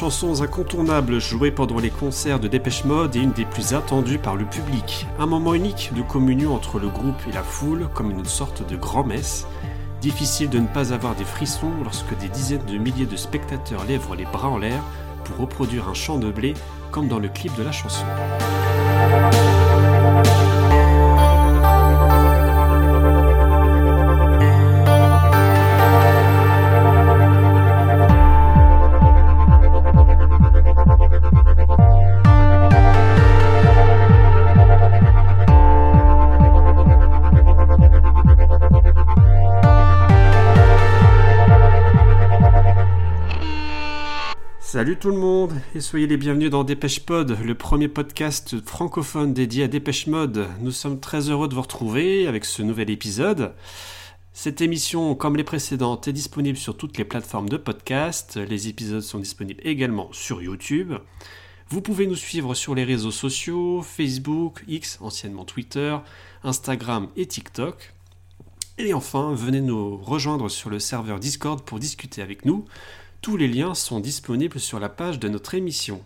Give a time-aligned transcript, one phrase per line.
[0.00, 4.34] Chansons incontournables jouées pendant les concerts de Dépêche Mode et une des plus attendues par
[4.34, 5.06] le public.
[5.18, 8.76] Un moment unique de communion entre le groupe et la foule, comme une sorte de
[8.76, 9.46] grand-messe.
[10.00, 14.14] Difficile de ne pas avoir des frissons lorsque des dizaines de milliers de spectateurs lèvent
[14.16, 14.82] les bras en l'air
[15.24, 16.54] pour reproduire un champ de blé
[16.90, 18.06] comme dans le clip de la chanson.
[44.90, 49.32] Salut tout le monde et soyez les bienvenus dans Dépêche Pod, le premier podcast francophone
[49.32, 50.48] dédié à Dépêche Mode.
[50.62, 53.54] Nous sommes très heureux de vous retrouver avec ce nouvel épisode.
[54.32, 58.36] Cette émission, comme les précédentes, est disponible sur toutes les plateformes de podcast.
[58.36, 60.94] Les épisodes sont disponibles également sur YouTube.
[61.68, 65.98] Vous pouvez nous suivre sur les réseaux sociaux, Facebook, X, anciennement Twitter,
[66.42, 67.94] Instagram et TikTok.
[68.76, 72.64] Et enfin, venez nous rejoindre sur le serveur Discord pour discuter avec nous.
[73.20, 76.02] Tous les liens sont disponibles sur la page de notre émission.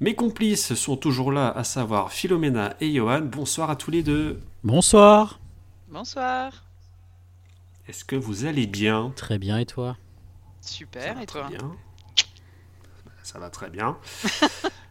[0.00, 3.20] Mes complices sont toujours là, à savoir Philomena et Johan.
[3.20, 4.40] Bonsoir à tous les deux.
[4.64, 5.40] Bonsoir.
[5.88, 6.64] Bonsoir.
[7.86, 9.12] Est-ce que vous allez bien?
[9.14, 9.96] Très bien, et toi?
[10.62, 11.48] Super, et toi?
[11.48, 11.72] bien.
[13.22, 13.98] Ça va très bien.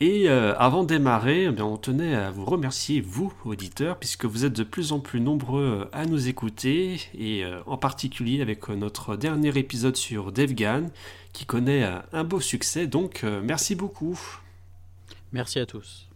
[0.00, 4.44] Et euh, avant de démarrer, eh on tenait à vous remercier, vous, auditeurs, puisque vous
[4.44, 9.16] êtes de plus en plus nombreux à nous écouter, et euh, en particulier avec notre
[9.16, 10.90] dernier épisode sur Devgan,
[11.32, 14.18] qui connaît euh, un beau succès, donc merci beaucoup.
[15.32, 16.07] Merci à tous.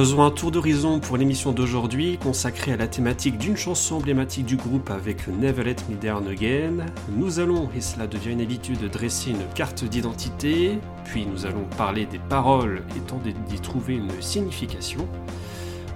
[0.00, 4.56] Faisons un tour d'horizon pour l'émission d'aujourd'hui consacrée à la thématique d'une chanson emblématique du
[4.56, 6.86] groupe avec Never Let Me Down Again.
[7.14, 12.06] Nous allons, et cela devient une habitude, dresser une carte d'identité, puis nous allons parler
[12.06, 15.06] des paroles et tenter d'y trouver une signification.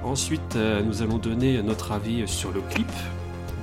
[0.04, 2.92] Ensuite, euh, nous allons donner notre avis sur le clip,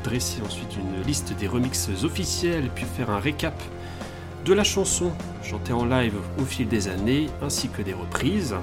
[0.03, 3.61] dresser ensuite une liste des remixes officiels, puis faire un récap
[4.43, 5.11] de la chanson
[5.43, 8.55] chantée en live au fil des années, ainsi que des reprises.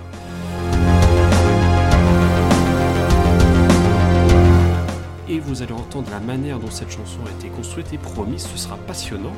[5.39, 8.77] Vous allez entendre la manière dont cette chanson a été construite et promis, ce sera
[8.77, 9.33] passionnant.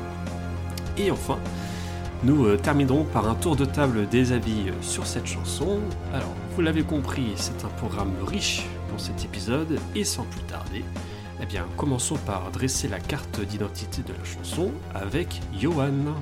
[0.97, 1.37] Et enfin,
[2.23, 5.79] nous euh, terminerons par un tour de table des avis euh, sur cette chanson.
[6.13, 10.83] Alors, vous l'avez compris, c'est un programme riche pour cet épisode, et sans plus tarder,
[11.41, 16.13] eh bien, commençons par dresser la carte d'identité de la chanson avec Johan.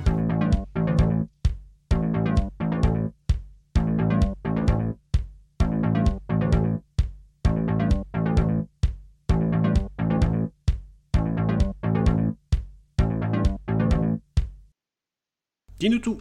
[15.80, 16.18] Dis-nous tout.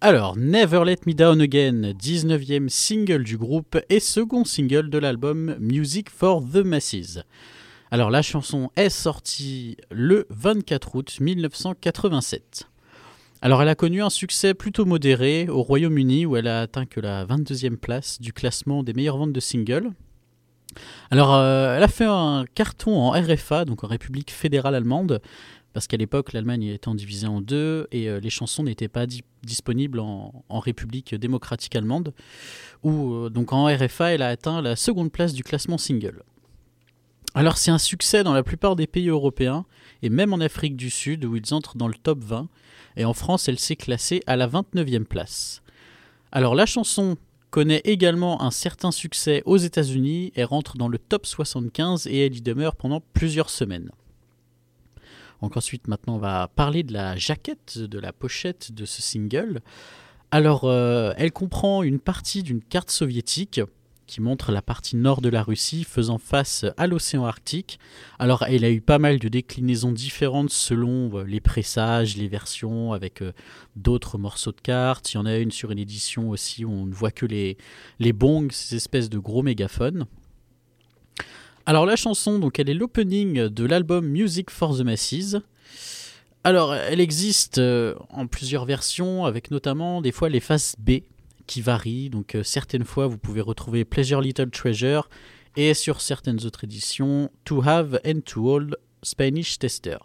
[0.00, 5.54] Alors, Never Let Me Down Again, 19e single du groupe et second single de l'album
[5.60, 7.18] Music for the Masses.
[7.90, 12.70] Alors, la chanson est sortie le 24 août 1987.
[13.42, 17.00] Alors, elle a connu un succès plutôt modéré au Royaume-Uni où elle a atteint que
[17.00, 19.90] la 22e place du classement des meilleures ventes de singles.
[21.10, 25.20] Alors, euh, elle a fait un carton en RFA, donc en République fédérale allemande,
[25.72, 29.06] parce qu'à l'époque, l'Allemagne étant divisée en deux et euh, les chansons n'étaient pas
[29.42, 32.12] disponibles en, République démocratique allemande,
[32.82, 36.22] où euh, donc en RFA, elle a atteint la seconde place du classement single.
[37.34, 39.64] Alors c'est un succès dans la plupart des pays européens,
[40.02, 42.48] et même en Afrique du Sud, où ils entrent dans le top 20,
[42.96, 45.62] et en France, elle s'est classée à la 29e place.
[46.30, 47.16] Alors la chanson
[47.50, 52.36] connaît également un certain succès aux États-Unis et rentre dans le top 75 et elle
[52.36, 53.90] y demeure pendant plusieurs semaines.
[55.42, 59.60] Ensuite, maintenant, on va parler de la jaquette, de la pochette de ce single.
[60.30, 63.60] Alors, euh, elle comprend une partie d'une carte soviétique
[64.06, 67.78] qui montre la partie nord de la Russie faisant face à l'océan Arctique.
[68.18, 72.92] Alors, elle a eu pas mal de déclinaisons différentes selon euh, les pressages, les versions,
[72.92, 73.32] avec euh,
[73.76, 75.12] d'autres morceaux de cartes.
[75.12, 77.58] Il y en a une sur une édition aussi où on ne voit que les,
[77.98, 80.06] les bongs, ces espèces de gros mégaphones.
[81.64, 85.36] Alors la chanson, donc elle est l'opening de l'album Music for the Masses.
[86.42, 91.02] Alors elle existe euh, en plusieurs versions, avec notamment des fois les faces B
[91.46, 92.10] qui varient.
[92.10, 95.08] Donc euh, certaines fois vous pouvez retrouver Pleasure Little Treasure
[95.56, 99.98] et sur certaines autres éditions To Have and To Hold Spanish Tester.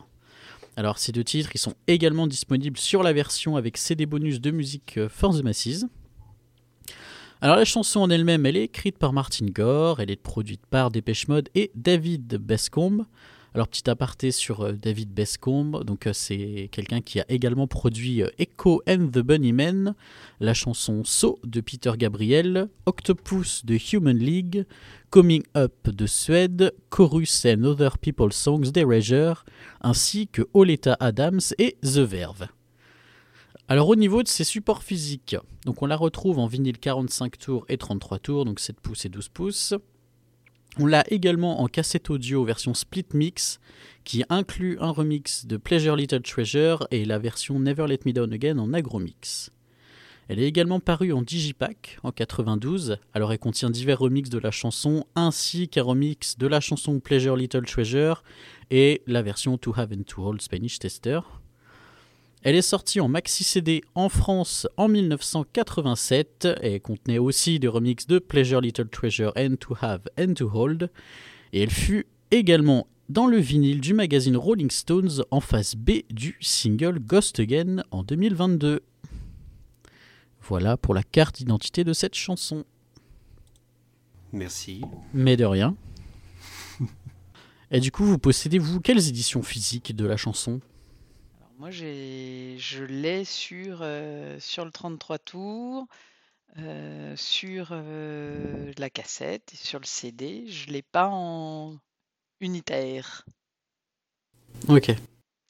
[0.76, 4.52] Alors ces deux titres, ils sont également disponibles sur la version avec CD bonus de
[4.52, 5.86] musique euh, For the Masses.
[7.40, 10.90] Alors la chanson en elle-même, elle est écrite par Martin Gore, elle est produite par
[10.90, 13.06] Dépêche Mode et David Bescombe.
[13.54, 18.24] Alors petit aparté sur euh, David Bescombe, donc euh, c'est quelqu'un qui a également produit
[18.24, 19.94] euh, Echo and the Bunnymen,
[20.40, 24.66] la chanson So de Peter Gabriel, Octopus de Human League,
[25.12, 29.46] Coming Up de Suède, Chorus and Other People's Songs d'Erasure,
[29.82, 32.48] ainsi que Oleta Adams et The Verve.
[33.70, 35.36] Alors au niveau de ses supports physiques,
[35.66, 39.10] donc on la retrouve en vinyle 45 tours et 33 tours, donc 7 pouces et
[39.10, 39.74] 12 pouces.
[40.80, 43.60] On l'a également en cassette audio version split mix
[44.06, 48.32] qui inclut un remix de Pleasure Little Treasure et la version Never Let Me Down
[48.32, 49.52] Again en agromix.
[50.30, 54.52] Elle est également parue en digipack en 92, alors elle contient divers remixes de la
[54.52, 58.24] chanson ainsi qu'un remix de la chanson Pleasure Little Treasure
[58.72, 61.20] et la version To Have and To Hold Spanish Tester.
[62.44, 68.08] Elle est sortie en maxi CD en France en 1987 et contenait aussi des remixes
[68.08, 70.92] de Pleasure Little Treasure and To Have and To Hold.
[71.52, 76.38] Et elle fut également dans le vinyle du magazine Rolling Stones en face B du
[76.40, 78.82] single Ghost Again en 2022.
[80.42, 82.66] Voilà pour la carte d'identité de cette chanson.
[84.32, 84.82] Merci.
[85.14, 85.76] Mais de rien.
[87.72, 90.62] Et du coup, vous possédez, vous, quelles éditions physiques de la chanson?
[91.58, 95.88] Moi, j'ai, je l'ai sur, euh, sur le 33 tours,
[96.60, 100.46] euh, sur euh, la cassette et sur le CD.
[100.48, 101.78] Je l'ai pas en
[102.42, 103.26] unitaire.
[104.68, 104.96] Ok.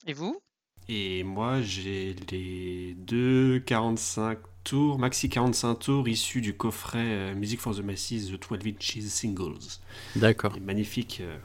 [0.08, 0.42] Et vous?
[0.90, 7.60] Et moi, j'ai les deux 45 tours, maxi 45 tours issus du coffret euh, Music
[7.60, 9.80] for the Masses The 12 Inches Singles.
[10.16, 10.54] D'accord.
[10.56, 11.38] Euh,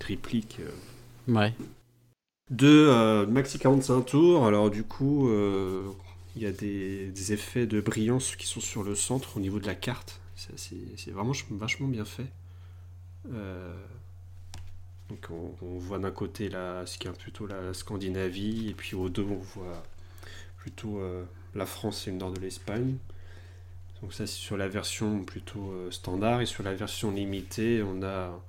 [0.00, 0.58] répliques.
[0.60, 0.70] euh,
[1.28, 1.54] Ouais.
[2.50, 4.46] De euh, maxi 45 tours.
[4.46, 5.88] Alors du coup, euh,
[6.36, 9.66] il y a des, effets de brillance qui sont sur le centre au niveau de
[9.66, 10.20] la carte.
[10.36, 12.26] C'est vraiment ch- vachement bien fait.
[13.32, 13.72] Euh,
[15.08, 19.08] donc on, voit d'un côté là, ce qui est plutôt la Scandinavie, et puis au
[19.08, 19.82] dos on voit
[20.56, 21.00] plutôt
[21.54, 22.96] la France et le nord de l'Espagne.
[24.00, 28.40] Donc ça c'est sur la version plutôt standard, et sur la version limitée on a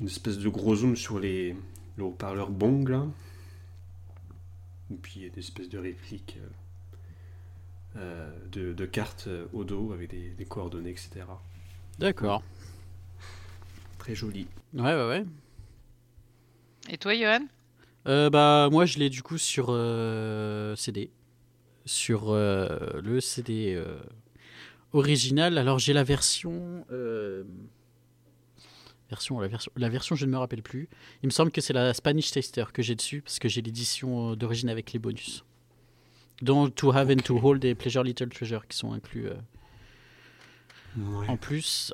[0.00, 1.54] une espèce de gros zoom sur les,
[1.96, 3.06] le haut-parleur Bong là.
[4.90, 6.48] Et puis il y a des espèces de répliques euh,
[7.96, 11.24] euh, de, de cartes euh, au dos avec des, des coordonnées, etc.
[11.98, 12.42] D'accord.
[13.98, 14.46] Très joli.
[14.74, 15.24] Ouais, ouais, ouais.
[16.88, 17.46] Et toi, Johan?
[18.08, 21.10] Euh, bah, moi, je l'ai du coup sur euh, CD.
[21.84, 24.00] Sur euh, le CD euh,
[24.92, 25.58] original.
[25.58, 26.84] Alors, j'ai la version.
[29.12, 29.70] Version, la version.
[29.76, 30.88] La version, je ne me rappelle plus.
[31.22, 34.32] Il me semble que c'est la Spanish Taster que j'ai dessus, parce que j'ai l'édition
[34.32, 35.44] euh, d'origine avec les bonus.
[36.40, 37.38] Dont To Have and To.
[37.42, 39.34] Hold et Pleasure Little Treasure qui sont inclus euh,
[40.98, 41.28] Ouais.
[41.28, 41.92] en plus.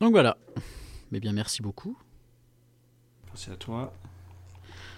[0.00, 0.36] Donc voilà.
[1.10, 1.96] Mais bien, merci beaucoup.
[3.26, 3.92] Merci à toi.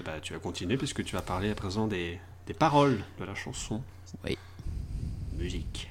[0.00, 3.24] Eh Bah, tu vas continuer puisque tu vas parler à présent des, des paroles de
[3.24, 3.82] la chanson.
[4.24, 4.36] Oui.
[5.36, 5.88] Musique.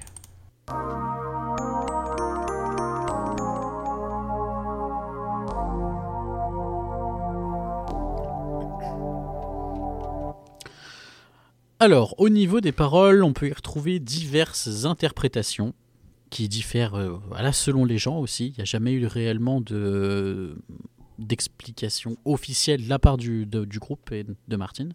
[11.82, 15.74] Alors, au niveau des paroles, on peut y retrouver diverses interprétations
[16.30, 18.50] qui diffèrent euh, voilà, selon les gens aussi.
[18.50, 20.56] Il n'y a jamais eu réellement de
[21.18, 23.48] d'explication officielle de la part du,
[23.80, 24.90] groupe et de Martin.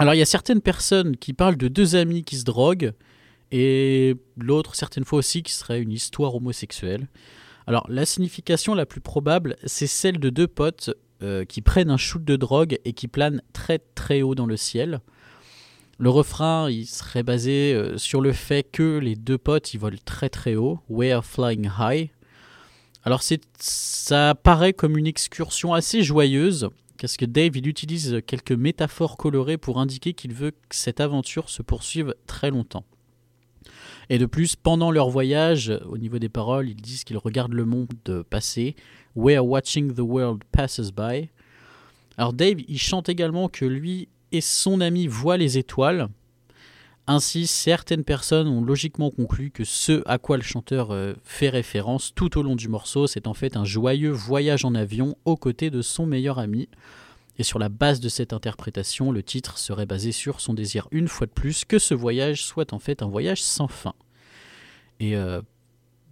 [0.00, 2.92] Alors, il y a certaines personnes qui parlent de deux amis qui se droguent
[3.52, 7.06] et l'autre, certaines fois aussi, qui serait une histoire homosexuelle.
[7.68, 10.90] Alors, la signification la plus probable, c'est celle de deux potes
[11.22, 14.56] euh, qui prennent un shoot de drogue et qui planent très très haut dans le
[14.56, 15.00] ciel.
[16.00, 20.54] Le refrain, serait basé euh, sur le fait que les deux potes, volent très très
[20.54, 20.78] haut.
[20.88, 22.10] We are flying high.
[23.02, 23.22] Alors
[23.58, 26.68] ça paraît comme une excursion assez joyeuse,
[27.00, 31.48] parce que Dave, il utilise quelques métaphores colorées pour indiquer qu'il veut que cette aventure
[31.48, 32.84] se poursuive très longtemps.
[34.08, 37.64] Et de plus, pendant leur voyage, au niveau des paroles, ils disent qu'ils regardent le
[37.64, 37.88] monde
[38.30, 38.76] passer.
[39.16, 41.28] We are watching the world passes by.
[42.16, 46.08] Alors Dave, il chante également que lui et son ami voient les étoiles.
[47.06, 52.14] Ainsi, certaines personnes ont logiquement conclu que ce à quoi le chanteur euh, fait référence
[52.14, 55.70] tout au long du morceau, c'est en fait un joyeux voyage en avion aux côtés
[55.70, 56.68] de son meilleur ami.
[57.38, 61.08] Et sur la base de cette interprétation, le titre serait basé sur son désir une
[61.08, 63.94] fois de plus que ce voyage soit en fait un voyage sans fin.
[65.00, 65.40] Et euh,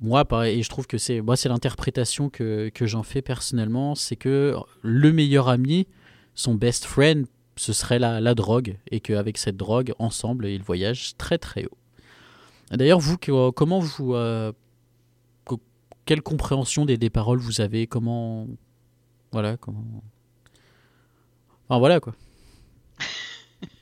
[0.01, 3.95] moi, pareil, et je trouve que c'est moi, c'est l'interprétation que, que j'en fais personnellement,
[3.95, 5.87] c'est que le meilleur ami,
[6.35, 11.17] son best friend, ce serait la, la drogue, et qu'avec cette drogue, ensemble, ils voyagent
[11.17, 11.77] très très haut.
[12.71, 14.53] D'ailleurs, vous, que- comment vous, euh,
[16.05, 17.87] quelle compréhension des, des paroles vous avez?
[17.87, 18.47] Comment,
[19.33, 19.85] voilà, comment,
[21.69, 22.15] enfin voilà quoi.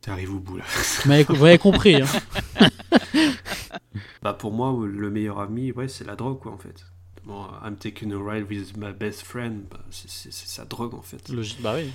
[0.00, 0.64] T'arrives au bout là.
[1.04, 1.96] Vous m'avez compris.
[1.96, 2.06] Hein.
[4.22, 6.84] Bah pour moi, le meilleur ami, ouais, c'est la drogue quoi en fait.
[7.24, 11.26] Bon, I'm taking a ride with my best friend, bah, c'est sa drogue en fait.
[11.30, 11.90] Logique, bah oui.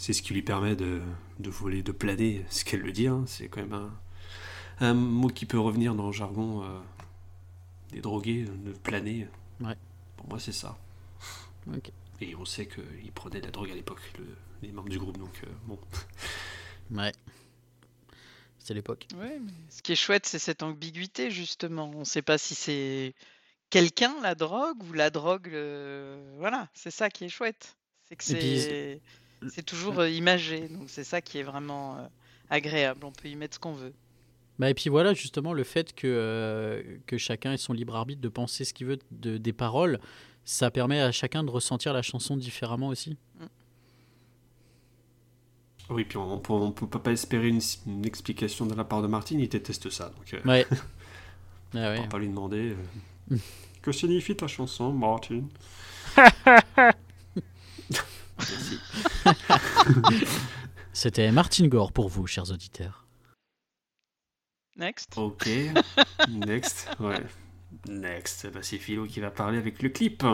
[0.00, 1.02] C'est ce qui lui permet de,
[1.40, 3.06] de voler, de planer, ce qu'elle le dit.
[3.06, 3.22] hein.
[3.26, 3.92] C'est quand même un,
[4.80, 6.80] un mot qui peut revenir dans le jargon euh,
[7.92, 9.28] des drogués, de planer.
[9.60, 9.76] Ouais.
[10.16, 10.78] Pour moi, c'est ça.
[12.22, 15.18] Et on sait qu'ils prenaient de la drogue à l'époque, le- les membres du groupe,
[15.18, 15.78] donc euh, bon.
[16.92, 17.12] Ouais.
[18.58, 19.06] C'était l'époque.
[19.16, 21.90] Ouais, mais ce qui est chouette, c'est cette ambiguïté, justement.
[21.94, 23.14] On ne sait pas si c'est
[23.70, 25.48] quelqu'un, la drogue, ou la drogue.
[25.52, 27.76] le- Voilà, c'est ça qui est chouette.
[28.08, 29.00] C'est que c'est
[29.48, 30.68] c'est toujours euh, imagé.
[30.68, 32.06] Donc, c'est ça qui est vraiment euh,
[32.50, 33.04] agréable.
[33.04, 33.92] On peut y mettre ce qu'on veut.
[34.58, 38.20] Bah, et puis voilà, justement, le fait que, euh, que chacun ait son libre arbitre
[38.20, 39.98] de penser ce qu'il veut de, des paroles,
[40.44, 43.16] ça permet à chacun de ressentir la chanson différemment aussi.
[45.88, 49.08] Oui, puis on peut, on peut pas espérer une, une explication de la part de
[49.08, 50.10] Martine, il déteste ça.
[50.16, 50.66] Donc, euh, Ouais.
[51.72, 51.96] Ah on ouais.
[52.00, 52.74] va pas lui demander.
[53.30, 53.36] euh,
[53.80, 55.48] que signifie ta chanson, Martine
[58.38, 58.78] Merci.
[60.92, 63.06] C'était Martin Gore pour vous, chers auditeurs.
[64.76, 65.16] Next.
[65.16, 65.48] Ok,
[66.28, 67.22] next, ouais.
[67.88, 70.24] Next, bah, c'est Philo qui va parler avec le clip.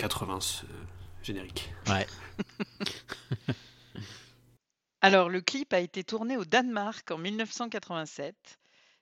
[0.00, 0.64] 80 ce
[1.22, 1.70] générique.
[1.86, 2.06] Ouais.
[5.02, 8.34] Alors, le clip a été tourné au Danemark en 1987.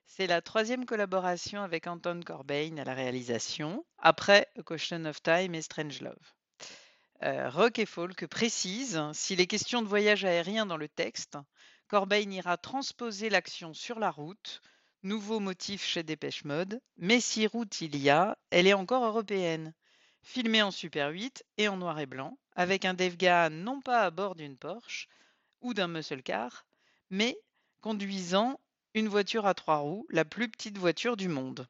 [0.05, 5.55] C'est la troisième collaboration avec Anton Corbijn à la réalisation, après A Question of Time
[5.55, 6.33] et Strange Love.
[7.23, 11.37] Euh, Rock et Folk précise s'il est question de voyage aérien dans le texte,
[11.87, 14.61] Corbijn ira transposer l'action sur la route,
[15.03, 19.73] nouveau motif chez Dépêche Mode, mais si route il y a, elle est encore européenne.
[20.21, 24.11] Filmée en Super 8 et en noir et blanc, avec un Gahan non pas à
[24.11, 25.07] bord d'une Porsche,
[25.61, 26.65] ou d'un muscle car,
[27.09, 27.37] mais
[27.81, 28.59] conduisant
[28.93, 31.67] une voiture à trois roues, la plus petite voiture du monde.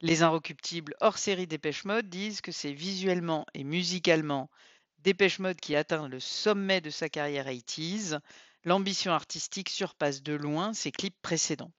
[0.00, 4.50] Les inrecuptibles hors série Dépêche Mode disent que c'est visuellement et musicalement
[4.98, 8.20] Dépêche Mode qui atteint le sommet de sa carrière 80s.
[8.64, 11.72] L'ambition artistique surpasse de loin ses clips précédents.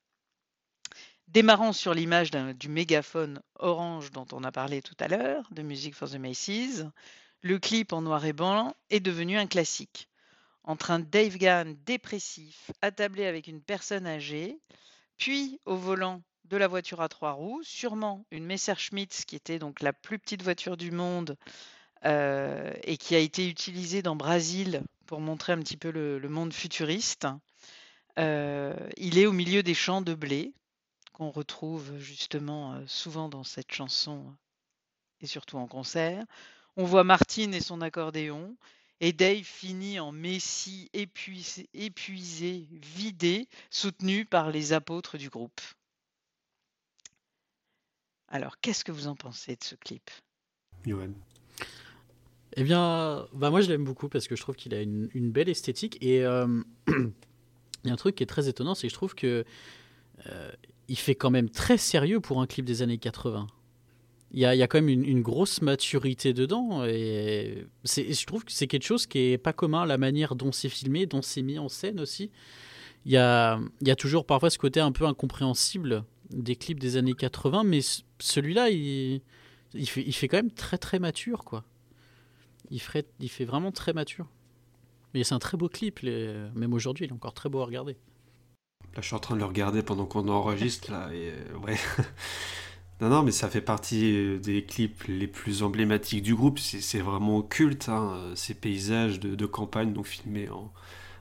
[1.28, 5.96] Démarrant sur l'image du mégaphone orange dont on a parlé tout à l'heure, de Music
[5.96, 6.86] for the Macy's,
[7.42, 10.10] le clip en noir et blanc est devenu un classique
[10.66, 14.58] entre un Dave Gahan dépressif attablé avec une personne âgée,
[15.18, 19.82] puis au volant de la voiture à trois roues, sûrement une Messerschmitt qui était donc
[19.82, 21.38] la plus petite voiture du monde
[22.06, 26.30] euh, et qui a été utilisée dans Brésil pour montrer un petit peu le, le
[26.30, 27.28] monde futuriste.
[28.18, 30.54] Euh, il est au milieu des champs de blé
[31.16, 34.36] qu'on retrouve justement euh, souvent dans cette chanson
[35.22, 36.26] et surtout en concert.
[36.76, 38.58] On voit Martine et son accordéon.
[39.00, 45.62] Et Dave finit en messie épuisé, épuisé, vidé, soutenu par les apôtres du groupe.
[48.28, 50.10] Alors, qu'est-ce que vous en pensez de ce clip?
[50.86, 51.12] Johan.
[52.58, 55.32] Eh bien, bah moi je l'aime beaucoup parce que je trouve qu'il a une, une
[55.32, 57.14] belle esthétique et euh, il
[57.86, 59.46] y a un truc qui est très étonnant, c'est que je trouve que
[60.28, 60.52] euh,
[60.88, 63.48] il fait quand même très sérieux pour un clip des années 80.
[64.32, 68.84] Il y a, quand même une, grosse maturité dedans et je trouve que c'est quelque
[68.84, 72.02] chose qui est pas commun, la manière dont c'est filmé, dont c'est mis en scène
[72.02, 72.32] aussi.
[73.06, 73.60] Il y a,
[73.98, 78.72] toujours parfois ce côté un peu incompréhensible des clips des années 80, mais ce- celui-là,
[78.72, 79.22] il,
[79.88, 81.64] fait, quand même très très mature quoi.
[82.72, 84.28] Il, fait vraiment très mature.
[85.14, 87.96] Mais c'est un très beau clip, même aujourd'hui, il est encore très beau à regarder.
[88.96, 91.76] Là, je suis en train de le regarder pendant qu'on enregistre, là, et euh, ouais.
[93.02, 96.60] non, non, mais ça fait partie euh, des clips les plus emblématiques du groupe.
[96.60, 100.48] C'est vraiment culte, hein, euh, ces paysages de, campagne, donc filmés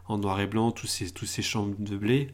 [0.07, 2.33] en, noir et blanc, tous ces, tous ces champs de blé.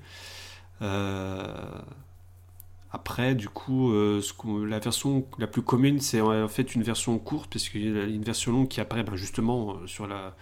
[2.92, 3.94] Après, du coup,
[4.66, 8.04] la version la plus commune, c'est en fait une version courte, parce qu'il y a
[8.04, 10.34] une version longue qui apparaît ben, justement sur la,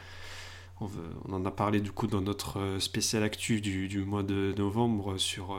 [0.80, 5.56] on, en a parlé du coup dans notre spécial actu du, mois de novembre sur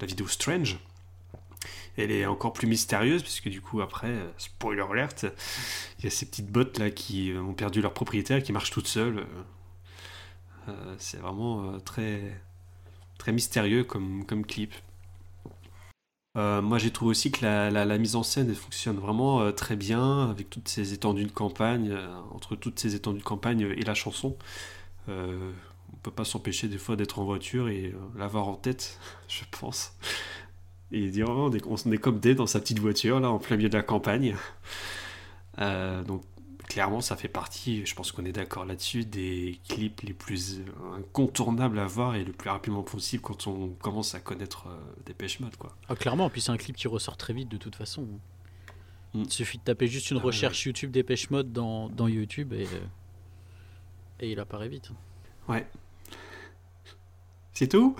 [0.00, 0.78] la vidéo Strange.
[1.96, 5.26] Elle est encore plus mystérieuse, puisque du coup, après, spoiler alert,
[5.98, 8.86] il y a ces petites bottes là qui ont perdu leur propriétaire, qui marchent toutes
[8.86, 9.26] seules.
[10.98, 12.38] c'est vraiment très,
[13.28, 14.74] mystérieux comme clip.
[16.36, 20.28] Euh, moi, j'ai trouvé aussi que la, mise en scène fonctionne vraiment euh, très bien
[20.30, 23.94] avec toutes ces étendues de campagne, euh, entre toutes ces étendues de campagne et la
[23.94, 24.36] chanson.
[25.08, 29.94] on peut pas s'empêcher des fois d'être en voiture et l'avoir en tête, je pense.
[30.92, 33.38] Et dire, oh, on, est, on est comme des dans sa petite voiture, là, en
[33.38, 34.36] plein milieu de la campagne.
[35.58, 36.22] donc,
[36.68, 40.62] clairement, ça fait partie, je pense qu'on est d'accord là-dessus, des clips les plus
[40.96, 45.14] incontournables à voir et le plus rapidement possible quand on commence à connaître euh, des
[45.14, 45.56] pêche Mode.
[45.56, 45.76] Quoi.
[45.88, 48.02] Ah, clairement, puis c'est un clip qui ressort très vite de toute façon.
[48.02, 49.22] Mm.
[49.22, 52.66] Il suffit de taper juste une ah, recherche YouTube Dépêche Mode dans, dans YouTube et,
[52.66, 52.80] euh,
[54.20, 54.90] et il apparaît vite.
[55.48, 55.66] Ouais.
[57.52, 57.96] C'est tout?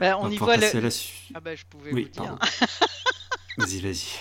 [0.00, 0.66] Bah, on, y voit le...
[1.34, 2.36] Ah bah je pouvais oui, vous dire.
[3.58, 4.18] vas-y, vas-y.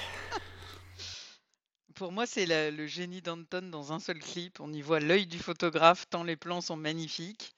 [1.96, 4.60] Pour moi, c'est le génie d'Anton dans un seul clip.
[4.60, 7.56] On y voit l'œil du photographe, tant les plans sont magnifiques.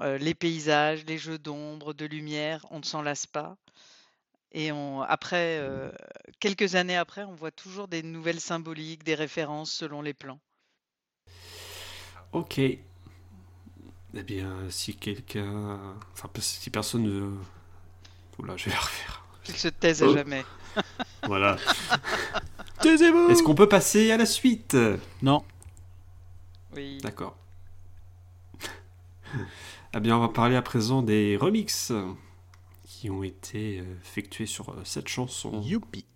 [0.00, 3.56] Euh, les paysages, les jeux d'ombre, de lumière, on ne s'en lasse pas.
[4.52, 5.90] Et on, après, euh,
[6.38, 10.38] quelques années après, on voit toujours des nouvelles symboliques, des références selon les plans.
[12.32, 12.58] Ok.
[12.58, 12.80] Eh
[14.22, 15.96] bien, si quelqu'un.
[16.12, 17.36] Enfin, si personne ne.
[18.38, 19.24] Oula, je vais la refaire.
[19.48, 20.14] Il se taise à oh.
[20.14, 20.44] jamais.
[21.22, 21.56] voilà.
[22.86, 24.76] Est-ce qu'on peut passer à la suite?
[25.22, 25.42] Non.
[26.74, 26.98] Oui.
[27.02, 27.36] D'accord.
[29.94, 31.92] eh bien, on va parler à présent des remixes
[32.84, 35.60] qui ont été euh, effectués sur euh, cette chanson.
[35.62, 36.06] Youpi.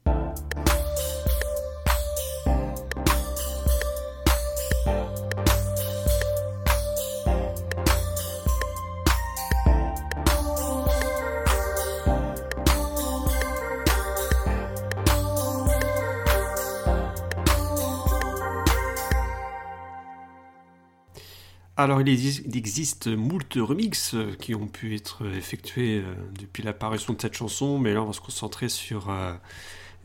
[21.83, 27.21] Alors, il existe moult remixes euh, qui ont pu être effectués euh, depuis l'apparition de
[27.23, 29.33] cette chanson, mais là, on va se concentrer sur euh,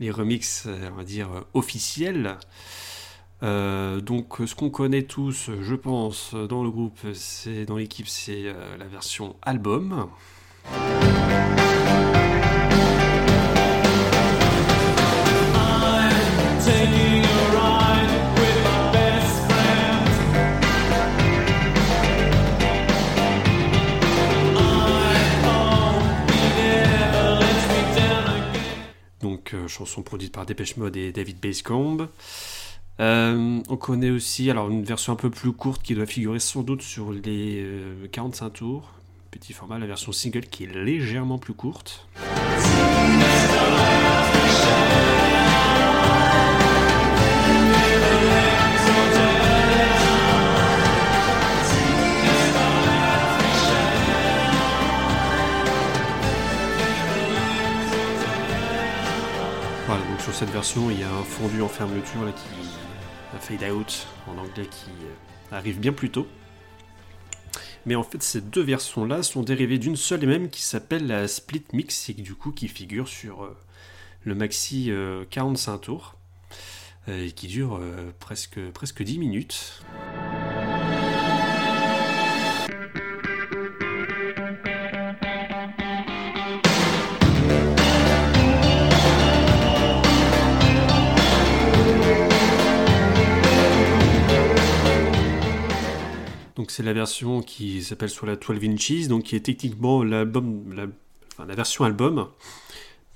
[0.00, 2.38] les remixes, on va dire, officiels.
[3.42, 8.44] donc, ce qu'on connaît tous, je pense, dans le groupe, c'est dans l'équipe, c'est
[8.78, 10.08] la version album.
[30.16, 32.08] Produite par Dépêche Mode et David Basecomb.
[33.00, 36.62] Euh, on connaît aussi alors une version un peu plus courte qui doit figurer sans
[36.62, 37.62] doute sur les
[38.12, 38.92] 45 euh, tours.
[39.30, 42.08] Petit format, la version single qui est légèrement plus courte.
[60.26, 62.42] Sur cette version, il y a un fondu en fermeture là, qui
[63.32, 66.26] un fade out en anglais qui euh, arrive bien plus tôt.
[67.84, 71.28] Mais en fait, ces deux versions-là sont dérivées d'une seule et même qui s'appelle la
[71.28, 73.56] Split Mix et du coup qui figure sur euh,
[74.24, 74.90] le maxi
[75.30, 76.16] 45 euh, tours
[77.06, 77.80] et qui dure
[78.18, 79.80] presque, presque 10 minutes.
[96.72, 100.72] C'est la version qui s'appelle sur la 12 inches, donc qui est techniquement l'album,
[101.38, 102.28] la, version album.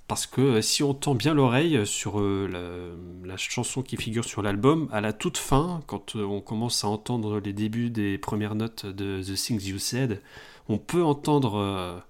[0.08, 4.42] Parce que euh, si on tend bien l'oreille sur euh, la, chanson qui figure sur
[4.42, 8.56] l'album, à la toute fin, quand euh, on commence à entendre les débuts des premières
[8.56, 10.20] notes de The Things You Said,
[10.68, 12.02] on peut entendre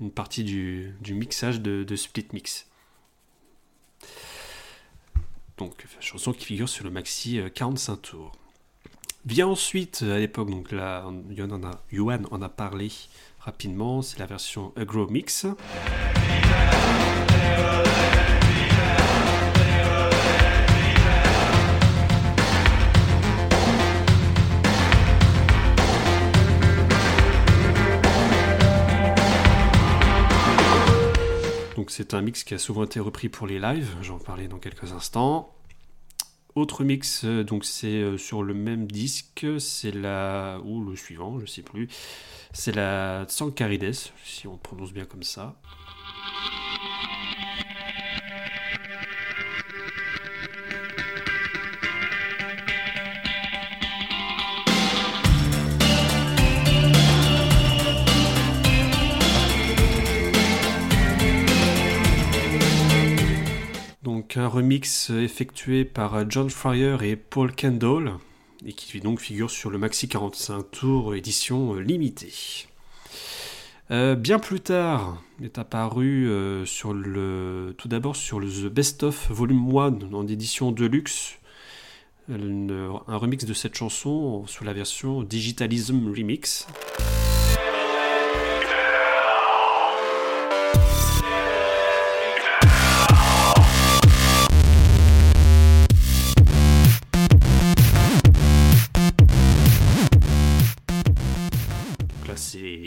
[0.00, 2.66] une partie du, mixage de, de, Split Mix.
[5.58, 8.32] Donc, chanson qui figure sur le maxi 45 tours.
[9.26, 12.92] Vient ensuite, à l'époque, donc là, Yuan en a, Yuan en a parlé
[13.40, 15.46] rapidement, c'est la version Agro Mix.
[31.74, 34.58] Donc c'est un mix qui a souvent été repris pour les lives, j'en parlais dans
[34.58, 35.55] quelques instants.
[36.56, 40.58] Autre mix, donc c'est sur le même disque, c'est la.
[40.64, 41.88] ou le suivant, je sais plus.
[42.52, 43.92] C'est la Sankarides,
[44.24, 45.60] si on prononce bien comme ça.
[64.34, 68.14] Un remix effectué par John Fryer et Paul Kendall,
[68.64, 72.66] et qui donc figure sur le Maxi 45 tours édition limitée.
[73.92, 79.04] Euh, bien plus tard est apparu euh, sur le, tout d'abord sur le The Best
[79.04, 81.38] of Volume 1 en édition deluxe,
[82.28, 86.66] un remix de cette chanson sous la version Digitalism Remix.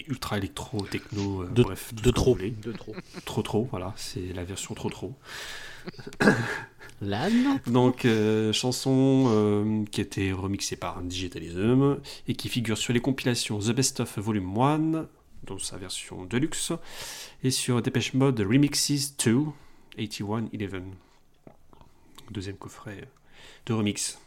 [0.10, 2.36] Ultra électro, techno, euh, de, bref, de trop.
[2.36, 2.96] de trop.
[3.26, 5.14] Trop trop, voilà, c'est la version trop trop.
[7.02, 12.92] L'âne Donc, euh, chanson euh, qui a été remixée par Digitalism et qui figure sur
[12.92, 15.08] les compilations The Best of Volume 1,
[15.44, 16.74] dans sa version deluxe,
[17.44, 19.46] et sur Dépêche Mode Remixes 2,
[19.98, 20.82] 8111.
[22.32, 23.08] Deuxième coffret
[23.66, 24.20] de remix.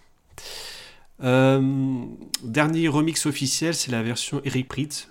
[1.20, 5.08] dernier remix officiel, c'est la version Eric Pritz,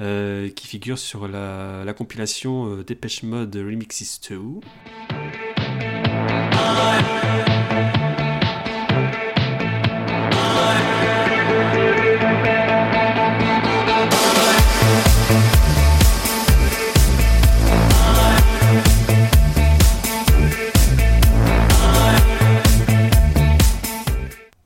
[0.00, 4.40] euh, qui figure sur la, la compilation euh, Dépêche Mode Remixes 2.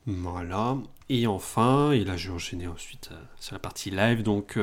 [0.06, 0.76] Voilà.
[1.08, 4.58] Et enfin, et là je vais enchaîner ensuite euh, sur la partie live, donc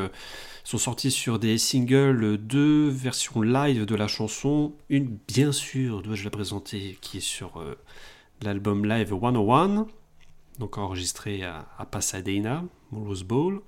[0.63, 4.73] sont sortis sur des singles, deux versions live de la chanson.
[4.89, 7.75] Une, bien sûr, dois-je la présenter, qui est sur euh,
[8.41, 9.87] l'album Live 101,
[10.59, 13.61] donc enregistré à, Pasadena, Rose Bowl.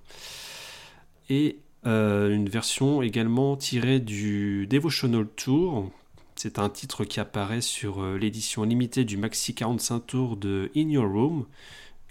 [1.30, 5.90] Et euh, une version également tirée du Devotional Tour.
[6.36, 10.90] C'est un titre qui apparaît sur euh, l'édition limitée du Maxi 45 Tours de In
[10.90, 11.46] Your Room,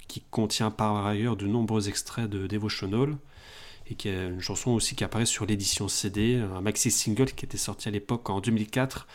[0.09, 3.17] qui contient par ailleurs de nombreux extraits de Devotional
[3.87, 7.45] et qui est une chanson aussi qui apparaît sur l'édition CD, un maxi single qui
[7.45, 9.07] était sorti à l'époque en 2004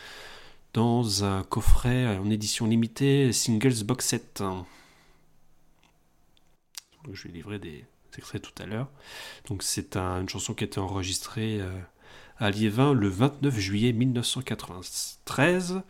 [0.74, 4.44] dans un coffret en édition limitée Singles Box Set.
[7.12, 7.86] je vais livrer des
[8.18, 8.90] extraits tout à l'heure.
[9.48, 11.72] Donc c'est une chanson qui a été enregistrée euh,
[12.38, 15.82] à Liévin le 29 juillet 1993,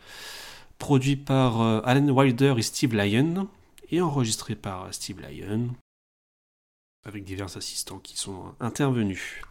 [0.78, 3.48] produit par euh, Alan Wilder et Steve Lyon
[3.90, 5.70] et enregistré par Steve Lyon
[7.08, 9.42] avec divers assistants qui sont intervenus.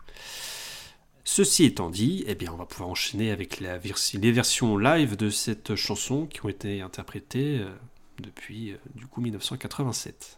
[1.25, 5.75] Ceci étant dit, eh bien, on va pouvoir enchaîner avec les versions live de cette
[5.75, 7.69] chanson qui ont été interprétées euh,
[8.19, 10.37] depuis euh, du coup 1987.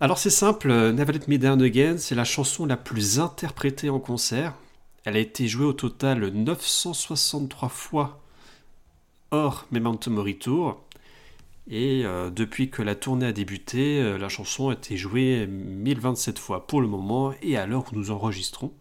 [0.00, 4.00] Alors c'est simple, Never Let Me Down Again, c'est la chanson la plus interprétée en
[4.00, 4.54] concert.
[5.04, 8.20] Elle a été jouée au total 963 fois
[9.30, 10.84] hors Memento Mori Tour.
[11.70, 16.38] Et euh, depuis que la tournée a débuté, euh, la chanson a été jouée 1027
[16.40, 18.72] fois pour le moment et à l'heure où nous enregistrons.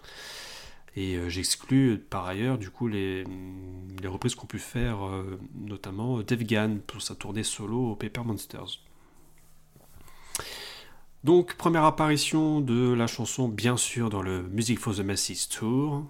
[0.96, 3.24] Et euh, j'exclus par ailleurs du coup les,
[4.02, 4.98] les reprises qu'ont pu faire
[5.56, 8.80] notamment Dave Gann pour sa tournée solo au Paper Monsters.
[11.24, 16.04] Donc, première apparition de la chanson, bien sûr, dans le Music for the Masses Tour.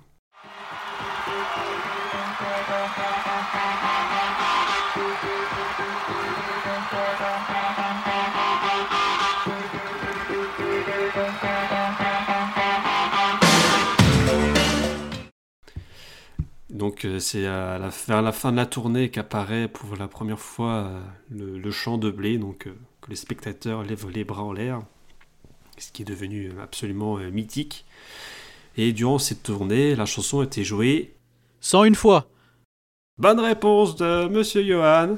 [16.84, 21.00] Donc euh, c'est vers la fin de la tournée qu'apparaît pour la première fois euh,
[21.30, 24.82] le, chant de blé, donc euh, que les spectateurs lèvent les bras en l'air
[25.78, 27.86] ce qui est devenu absolument euh, mythique.
[28.78, 31.14] Et durant cette tournée, la chanson a été jouée
[31.62, 32.28] 101 fois.
[33.18, 35.18] Bonne réponse de Monsieur Johan.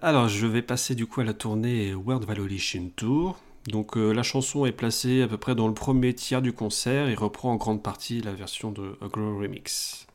[0.00, 3.36] Alors, je vais passer du coup à la tournée World Valolition Tour.
[3.66, 7.08] Donc, euh, la chanson est placée à peu près dans le premier tiers du concert
[7.08, 10.06] et reprend en grande partie la version de A Grow Remix.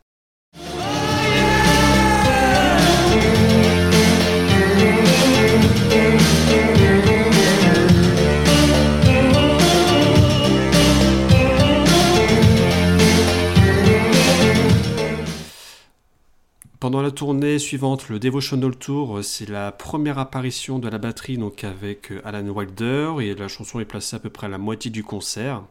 [16.83, 21.63] Pendant la tournée suivante, le Devotional Tour, c'est la première apparition de la batterie donc
[21.63, 25.01] avec Alan Wilder et la chanson est placée à peu près à la moitié du
[25.01, 25.63] concert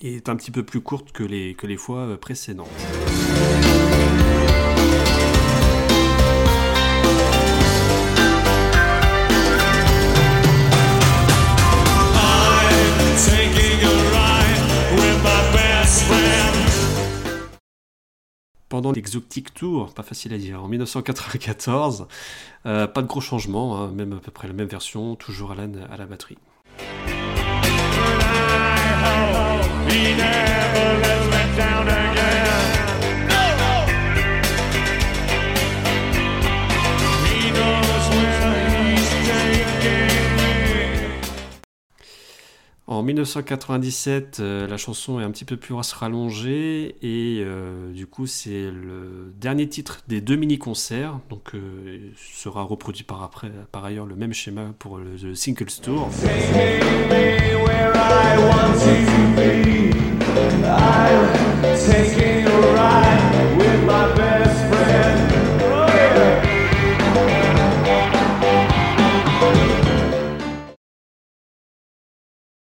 [0.00, 2.66] et est un petit peu plus courte que les, que les fois précédentes.
[18.74, 18.90] Pendant
[19.54, 22.08] Tour, pas facile à dire, en 1994.
[22.66, 25.70] Euh, pas de gros changements, hein, même à peu près la même version, toujours Alan
[25.92, 26.38] à la batterie.
[42.94, 48.28] En 1997, euh, la chanson est un petit peu plus rallongée et euh, du coup
[48.28, 54.06] c'est le dernier titre des deux mini-concerts, donc euh, sera reproduit par, après, par ailleurs
[54.06, 56.08] le même schéma pour le, le Singles Tour.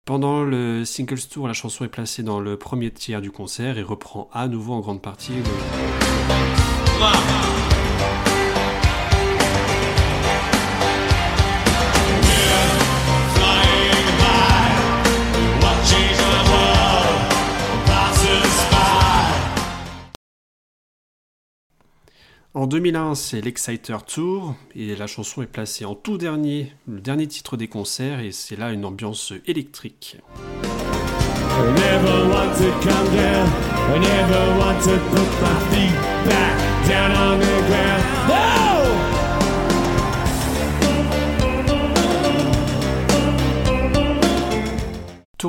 [0.09, 3.83] Pendant le Singles Tour, la chanson est placée dans le premier tiers du concert et
[3.83, 5.43] reprend à nouveau en grande partie le...
[22.55, 27.27] En 2001, c'est l'Exciter Tour et la chanson est placée en tout dernier, le dernier
[27.27, 30.17] titre des concerts et c'est là une ambiance électrique.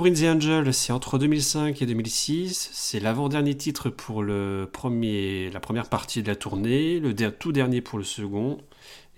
[0.07, 2.71] In the Angel, c'est entre 2005 et 2006.
[2.73, 7.81] C'est l'avant-dernier titre pour le premier, la première partie de la tournée, le tout dernier
[7.81, 8.59] pour le second.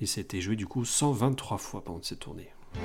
[0.01, 2.49] Et été joué du coup 123 fois pendant cette tournée.
[2.73, 2.83] Tour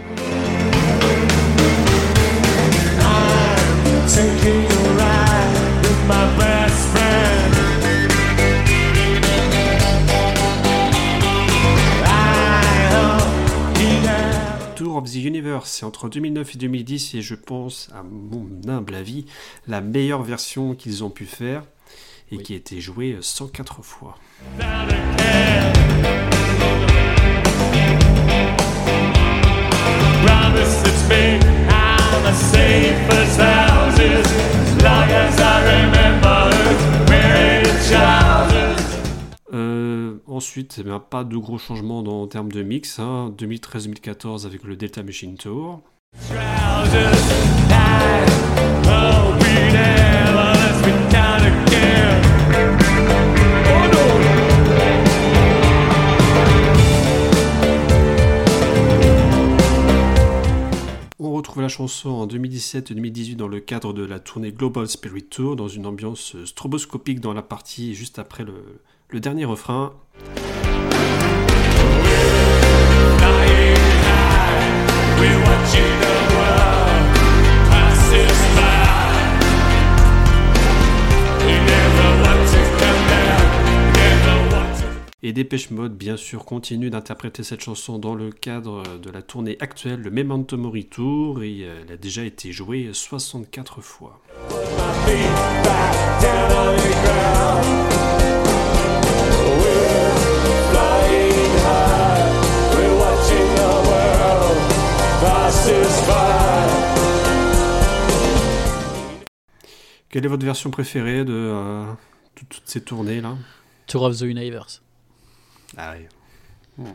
[14.97, 19.25] of the Universe, c'est entre 2009 et 2010 et je pense, à mon humble avis,
[19.67, 21.63] la meilleure version qu'ils ont pu faire
[22.31, 24.17] et qui a été jouée 104 fois.
[40.37, 42.99] Ensuite, eh pas de gros changements dans, en termes de mix.
[42.99, 44.45] 2013-2014 hein.
[44.45, 45.81] avec le Delta Machine Tour.
[61.17, 65.55] On retrouve la chanson en 2017-2018 dans le cadre de la tournée Global Spirit Tour,
[65.55, 68.45] dans une ambiance stroboscopique dans la partie juste après
[69.09, 69.95] le dernier refrain.
[85.27, 89.57] Et Dépêche Mode, bien sûr, continue d'interpréter cette chanson dans le cadre de la tournée
[89.59, 94.21] actuelle, le Memento Mori Tour, et euh, elle a déjà été jouée 64 fois.
[110.09, 111.85] Quelle est votre version préférée de, euh,
[112.33, 113.35] toutes ces tournées là?
[113.87, 114.81] Tour of the Universe.
[115.77, 115.93] Ah
[116.77, 116.85] oui.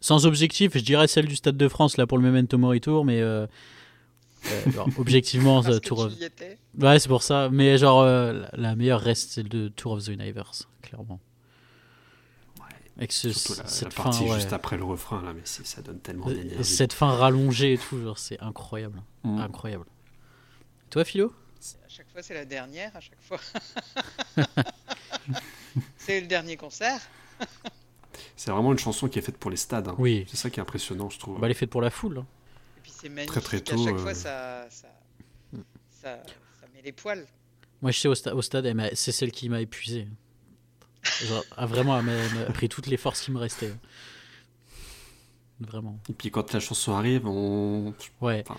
[0.00, 3.04] Sans objectif, je dirais celle du Stade de France là pour le Memento Mori Tour,
[3.04, 3.46] mais euh,
[4.46, 6.12] euh, objectivement, Tour of.
[6.78, 7.48] Ouais, c'est pour ça.
[7.50, 11.20] Mais genre la meilleure reste celle de Tour of the Universe, clairement.
[12.96, 16.26] Avec ce, la, cette partie fin, juste après le refrain là, mais ça donne tellement
[16.26, 16.64] d'énergie.
[16.64, 19.38] Cette fin rallongée et tout, c'est incroyable, mm.
[19.38, 19.86] incroyable.
[20.90, 21.32] Toi, Philo
[21.84, 22.94] À chaque fois, c'est la dernière.
[22.96, 23.38] À chaque fois,
[25.96, 27.00] c'est le dernier concert.
[28.36, 29.88] c'est vraiment une chanson qui est faite pour les stades.
[29.88, 29.94] Hein.
[29.98, 30.26] Oui.
[30.28, 31.38] C'est ça qui est impressionnant, je trouve.
[31.38, 32.18] Bah, elle est faite pour la foule.
[32.18, 32.26] Hein.
[32.76, 33.30] Et puis c'est magnifique.
[33.30, 33.80] Très très tôt.
[33.80, 34.88] À chaque fois, euh, ça, ça,
[35.90, 36.22] ça,
[36.60, 37.24] ça met les poils.
[37.82, 40.08] Moi, je sais au, au stade, c'est celle qui m'a épuisé.
[41.26, 43.72] Genre, a vraiment même- a pris toutes les forces qui me restaient.
[45.60, 45.98] Vraiment.
[46.08, 47.92] Et puis quand la chanson arrive, on...
[48.22, 48.42] Ouais.
[48.48, 48.58] enfin,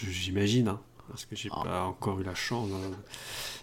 [0.00, 1.62] j'imagine, hein, parce que j'ai Ah.
[1.62, 2.90] pas encore eu la chance hein,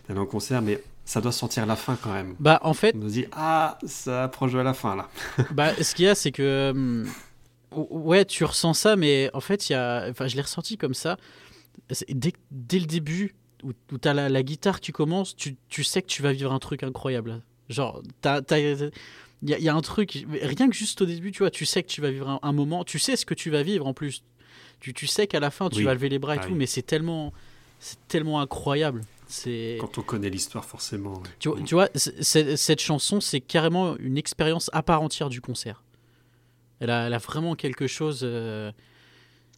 [0.07, 2.35] d'aller en concert, mais ça doit sentir la fin quand même.
[2.39, 5.09] Bah, en fait, On nous dit, ah, ça approche de la fin là.
[5.51, 6.71] Bah, ce qu'il y a, c'est que.
[6.75, 7.09] hum,
[7.71, 10.07] ouais, tu ressens ça, mais en fait, il y a.
[10.09, 11.17] Enfin, je l'ai ressenti comme ça.
[12.09, 13.33] Dès, dès le début,
[13.63, 16.53] où, où t'as la, la guitare qui commence, tu, tu sais que tu vas vivre
[16.53, 17.41] un truc incroyable.
[17.69, 18.41] Genre, t'as.
[19.41, 21.51] Il y, a- il y a un truc, rien que juste au début, tu vois,
[21.51, 23.63] tu sais que tu vas vivre un, un moment, tu sais ce que tu vas
[23.63, 24.23] vivre en plus.
[24.79, 25.83] Tu, tu sais qu'à la fin, tu Oui.
[25.83, 26.57] vas lever les bras et Ah tout, oui.
[26.57, 27.33] mais c'est tellement,
[27.79, 29.01] c'est tellement incroyable.
[29.27, 29.77] C'est.
[29.81, 31.15] Quand on connaît l'histoire, forcément.
[31.15, 31.29] ouais.
[31.39, 35.41] Tu vois, tu vois, c- cette chanson, c'est carrément une expérience à part entière du
[35.41, 35.83] concert.
[36.79, 38.21] Elle a, elle a vraiment quelque chose.
[38.23, 38.71] euh,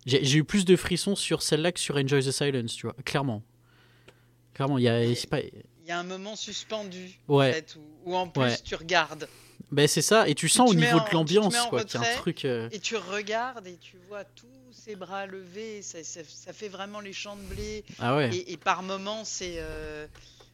[0.05, 3.43] J'ai eu plus de frissons sur celle-là que sur Enjoy the Silence, tu vois, clairement.
[4.53, 5.01] Clairement, il y a.
[5.29, 5.39] pas,
[5.87, 7.49] y a un moment suspendu, Ouais.
[7.49, 8.57] en fait, où, où en plus Ouais.
[8.63, 9.27] tu regardes
[9.69, 12.09] ben c'est ça, et tu sens au niveau en- de l'ambiance, quoi, qu'il y a
[12.09, 12.45] un truc.
[12.45, 15.81] euh, et tu regardes et tu vois tous ses bras levés.
[15.81, 17.83] Ça, ça- ça fait vraiment les champs de blé.
[17.99, 18.33] Ah ouais.
[18.33, 20.07] Et, et par moments, c'est euh,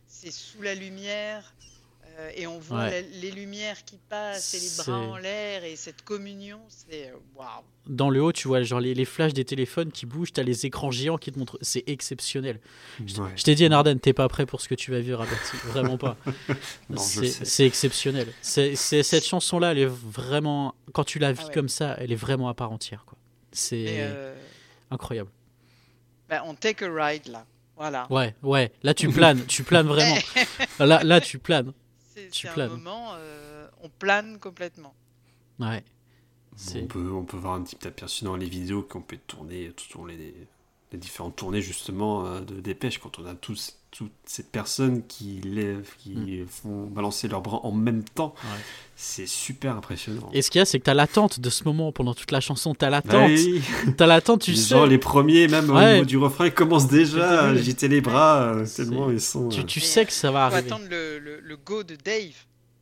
[0.08, 1.54] c'est sous la lumière.
[2.20, 3.02] Euh, et on voit Ouais.
[3.02, 7.14] la- les lumières qui passent et les bras en l'air et cette communion, c'est euh,
[7.36, 7.48] waouh.
[7.88, 10.66] Dans le haut, tu vois genre les, les flashs des téléphones qui bougent, t'as les
[10.66, 11.58] écrans géants qui te montrent.
[11.62, 12.60] C'est exceptionnel.
[13.06, 13.30] Je, Ouais.
[13.36, 15.58] je t'ai dit, Narden, t'es pas prêt pour ce que tu vas vivre à Bercy.
[15.66, 16.16] Vraiment pas.
[16.98, 18.28] C'est exceptionnel.
[18.42, 20.76] C'est c'est- cette chanson-là, elle est vraiment.
[20.94, 21.54] Quand tu la vis Ah ouais.
[21.54, 23.04] comme ça, elle est vraiment à part entière.
[23.06, 23.18] quoi.
[23.52, 24.34] C'est euh,
[24.92, 25.30] incroyable.
[26.30, 27.46] bah, on take a ride là.
[27.76, 28.06] Voilà.
[28.12, 28.72] Ouais, ouais.
[28.84, 29.46] Là, tu planes.
[29.48, 30.16] tu planes vraiment.
[30.80, 31.74] Là, là, tu planes.
[32.32, 32.70] C'est un planes.
[32.70, 34.94] moment, euh, on plane complètement.
[35.60, 35.84] Ouais.
[36.76, 39.98] On peut, on peut voir un petit aperçu dans les vidéos qu'on peut tourner tout
[39.98, 40.48] au long les,
[40.92, 45.40] les différentes tournées justement euh, de dépêche quand on a tous toutes ces personnes qui
[45.44, 48.34] lèvent, qui font balancer leurs bras en même temps.
[48.44, 48.60] Ouais.
[48.96, 50.32] C'est super impressionnant.
[50.34, 52.42] Et ce qu'il y a, c'est que t'as l'attente de ce moment pendant toute la
[52.42, 52.74] chanson.
[52.74, 53.30] T'as Bah l'attente.
[53.30, 53.62] oui,
[53.98, 54.70] T'as l'attente, tu les sais.
[54.70, 55.94] gens, les premiers, même au Ouais.
[55.94, 59.50] niveau du refrain, ils commencent déjà à agiter les bras euh, tellement ils sont.
[59.50, 60.68] Tu, euh, tu sais que ça va arriver.
[60.72, 62.34] attendre le, le, le go de Dave.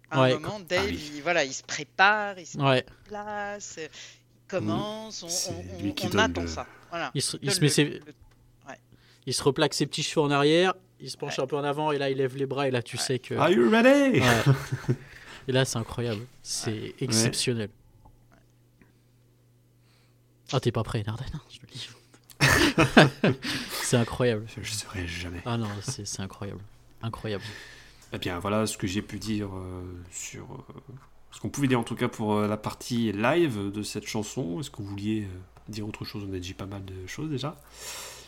[0.09, 0.33] À Ouais.
[0.33, 1.11] un moment, Dave, Ah oui.
[1.17, 2.85] il, voilà, il se prépare, il se met Ouais.
[2.89, 3.89] en place, il
[4.47, 6.65] commence, on, C'est on- lui qui on donne attend le- ça.
[6.89, 7.11] Voilà.
[7.15, 7.99] Il se, il Donne se met le- ses- le-
[9.27, 10.73] il se replaque ses petits cheveux en arrière.
[11.01, 11.43] Il se penche Ouais.
[11.43, 13.33] un peu en avant et là, il lève les bras et là, tu sais que.
[13.35, 14.19] Are you ready?
[14.19, 14.95] Ouais.
[15.47, 16.21] Et là, c'est incroyable.
[16.43, 17.69] C'est exceptionnel.
[20.53, 21.89] Ah, t'es pas prêt, Narden hein, Je le dis.
[23.83, 24.45] c'est incroyable.
[24.61, 25.41] Je, serai jamais.
[25.45, 26.61] Ah non, c'est c'est incroyable.
[27.01, 27.43] Incroyable.
[28.13, 30.43] Eh bien, voilà ce que j'ai pu dire euh, sur.
[30.43, 30.93] euh,
[31.31, 34.59] ce qu'on pouvait dire en tout cas pour euh, la partie live de cette chanson.
[34.59, 35.27] Est-ce que vous vouliez euh,
[35.69, 36.27] dire autre chose?
[36.29, 37.55] On a dit pas mal de choses déjà.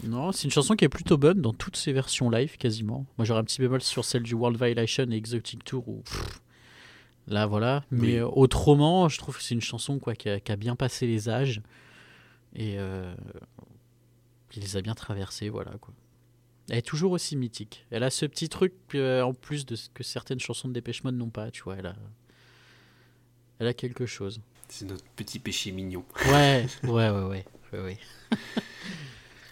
[0.03, 3.05] Non, c'est une chanson qui est plutôt bonne dans toutes ses versions live, quasiment.
[3.17, 6.01] Moi, j'aurais un petit bémol sur celle du World Violation et Exotic Tour où.
[6.01, 6.41] pff,
[7.27, 7.83] là, voilà.
[7.91, 8.15] Mais Oui.
[8.17, 11.07] euh, autrement, je trouve que c'est une chanson quoi, qui, a, qui a bien passé
[11.07, 11.61] les âges.
[12.55, 12.75] Et.
[12.77, 13.13] Euh,
[14.49, 15.93] qui les a bien traversés, voilà, quoi.
[16.69, 17.85] Elle est toujours aussi mythique.
[17.91, 21.03] Elle a ce petit truc euh, en plus de ce que certaines chansons de Dépêche
[21.03, 21.75] Mode n'ont pas, tu vois.
[21.77, 21.95] Elle a,
[23.59, 24.39] elle a quelque chose.
[24.69, 26.05] C'est notre petit péché mignon.
[26.27, 27.45] Ouais, ouais, ouais, ouais.
[27.73, 27.97] ouais, ouais.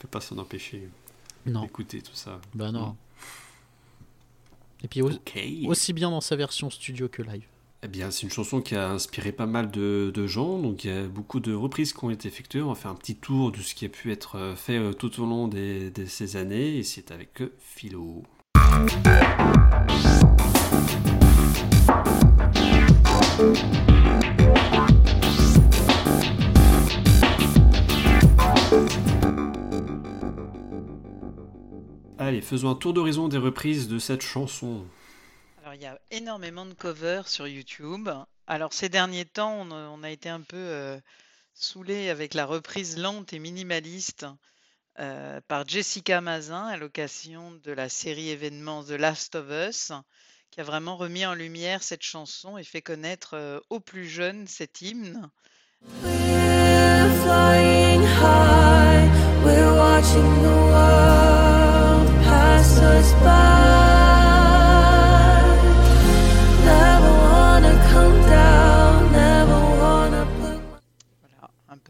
[0.01, 0.89] Peut pas s'en empêcher
[1.45, 2.41] Non, d'écouter tout ça.
[2.55, 2.95] bah non.
[4.83, 7.45] Et puis aussi bien dans sa version studio que live.
[7.83, 10.57] Eh bien, c'est une chanson qui a inspiré pas mal de, de gens.
[10.59, 12.61] Donc, il y a beaucoup de reprises qui ont été effectuées.
[12.63, 14.93] On va faire un petit tour de ce qui a pu être euh, fait euh,
[14.93, 16.77] tout au long de ces années.
[16.77, 18.23] Et c'est avec euh, Philo.
[32.51, 34.85] Faisons un tour d'horizon des reprises de cette chanson.
[35.61, 38.09] Alors, il y a énormément de covers sur YouTube.
[38.45, 40.99] Alors, ces derniers temps, on a, on a été un peu euh,
[41.53, 44.25] saoulé avec la reprise lente et minimaliste
[44.99, 49.93] euh, par Jessica Mazin à l'occasion de la série événement The Last of Us,
[50.49, 54.45] qui a vraiment remis en lumière cette chanson et fait connaître euh, aux plus jeunes
[54.47, 55.29] cet hymne.
[56.03, 59.09] We're flying high,
[59.45, 61.10] we're watching the world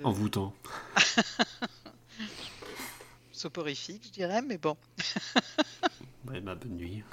[0.03, 0.53] Envoûtant.
[3.41, 4.77] soporifique, je dirais, mais bon.
[6.27, 7.03] Ouais, ma bonne nuit.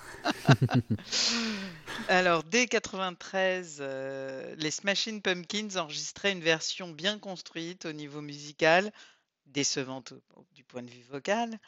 [2.09, 8.93] Alors, dès 93, euh, les Smashing Pumpkins enregistraient une version bien construite au niveau musical,
[9.49, 10.15] décevante
[10.55, 11.59] du point de vue vocal.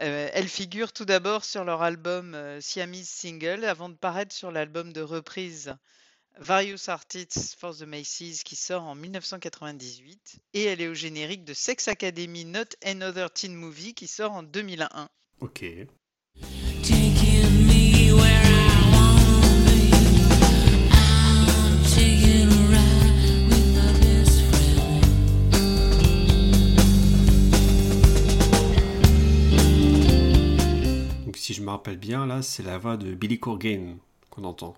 [0.00, 4.50] Euh, elle figure tout d'abord sur leur album euh, Siamese Single avant de paraître sur
[4.50, 5.74] l'album de reprise
[6.38, 11.52] Various Artists for the Macy's qui sort en 1998 et elle est au générique de
[11.52, 15.08] Sex Academy Not Another Teen Movie qui sort en 2001.
[15.40, 15.64] Ok.
[31.50, 33.96] Si je me rappelle bien, là, c'est la voix de Billy Corgan
[34.30, 34.76] qu'on entend.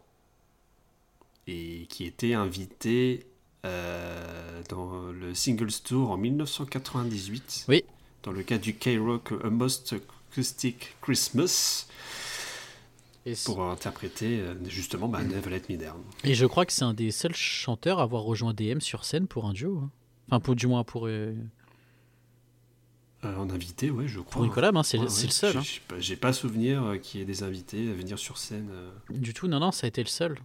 [1.46, 3.26] Et qui était invité
[3.66, 7.66] euh, dans le Singles Tour en 1998.
[7.68, 7.84] Oui.
[8.22, 9.96] Dans le cadre du K-Rock A Most
[10.30, 11.88] Acoustic Christmas.
[13.26, 16.00] Et, Pour interpréter euh, justement bah, Never Let Me Down.
[16.24, 19.26] et je crois que c'est un des seuls chanteurs à avoir rejoint DM sur scène
[19.26, 19.78] pour un duo.
[19.78, 19.90] hein.
[20.28, 21.34] Enfin, pour, du moins pour, euh,
[23.24, 24.32] Euh, en invité, ouais, je crois.
[24.32, 25.26] pour une collab, hein, c'est Ouais, c'est ouais.
[25.26, 25.52] le seul.
[25.52, 25.62] J'ai- hein.
[25.62, 28.68] J'ai pas, j'ai pas souvenir euh, qu'il y ait des invités à venir sur scène.
[28.72, 28.90] euh.
[29.10, 30.38] Du tout, non, non, ça a été le seul.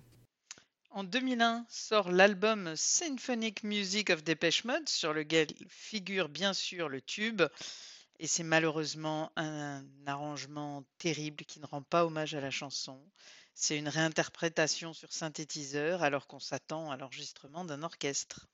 [0.91, 7.01] En 2001 sort l'album Symphonic Music of Depeche Mode sur lequel figure bien sûr le
[7.01, 7.43] tube
[8.19, 12.99] et c'est malheureusement un arrangement terrible qui ne rend pas hommage à la chanson.
[13.53, 18.47] C'est une réinterprétation sur synthétiseur alors qu'on s'attend à l'enregistrement d'un orchestre.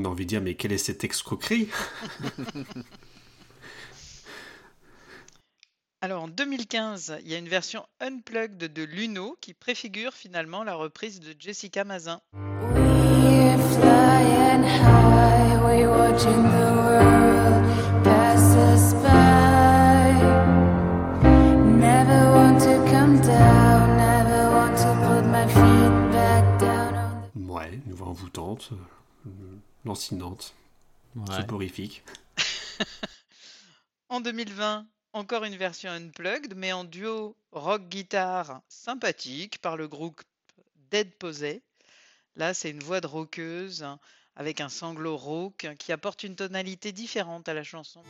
[0.00, 1.68] On a envie de dire, mais quelle est cette escroquerie
[6.00, 10.74] Alors en 2015, il y a une version unplugged de Luno qui préfigure finalement la
[10.74, 12.22] reprise de Jessica Mazin.
[12.32, 17.62] We're flying high, we're watching the world
[18.02, 20.14] pass us by.
[21.76, 27.52] Never want to come down, never want to put my feet back down on the
[27.52, 28.78] Ouais, une voix envoûtante, euh,
[29.84, 30.54] lancinante,
[31.16, 31.36] Ouais.
[31.36, 32.02] soporifique.
[34.08, 40.20] En 2020, encore une version unplugged, mais en duo rock-guitare sympathique par le groupe
[40.90, 41.62] Dead Posey.
[42.34, 44.00] Là, c'est une voix de rockeuse hein,
[44.34, 48.02] avec un sanglot rauque qui apporte une tonalité différente à la chanson.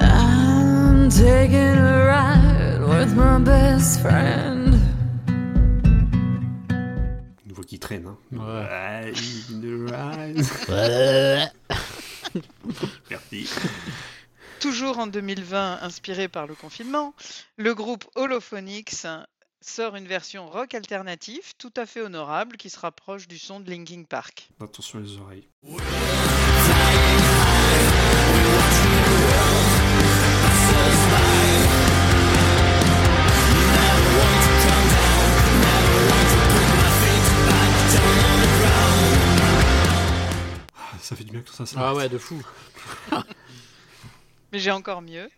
[0.00, 1.95] I'm taking a ride
[3.06, 4.74] with my best friend.
[7.46, 8.06] Une voix qui traîne.
[8.06, 8.18] Hein.
[8.32, 9.12] Ouais.
[9.50, 10.50] In the rise.
[10.68, 11.46] Ouais.
[13.10, 13.48] Merci.
[14.60, 17.14] Toujours en 2020, inspiré par le confinement,
[17.56, 19.06] le groupe Holophonics
[19.60, 23.70] sort une version rock alternative tout à fait honorable qui se rapproche du son de
[23.70, 24.48] Linkin Park.
[24.60, 25.48] Attention les oreilles.
[41.00, 41.86] Ça fait du bien que tout ça s'arrête.
[41.88, 42.42] Ah ouais, de fou.
[44.52, 45.28] Mais j'ai encore mieux.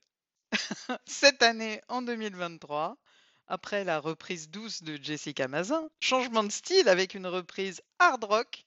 [1.07, 2.97] Cette année, en 2023,
[3.47, 8.65] après la reprise douce de Jessica Mazin, changement de style avec une reprise hard rock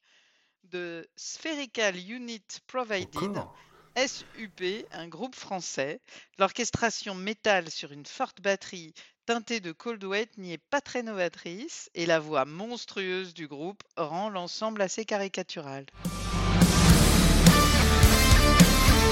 [0.63, 3.55] de Spherical Unit Provided, Encore?
[3.97, 5.99] SUP, un groupe français.
[6.39, 8.93] L'orchestration métal sur une forte batterie
[9.25, 13.83] teintée de cold wet n'y est pas très novatrice et la voix monstrueuse du groupe
[13.97, 15.85] rend l'ensemble assez caricatural.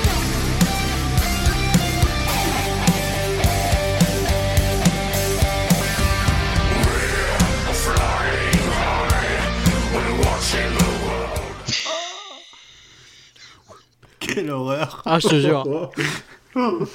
[14.19, 15.91] Quelle horreur Ah, je te jure.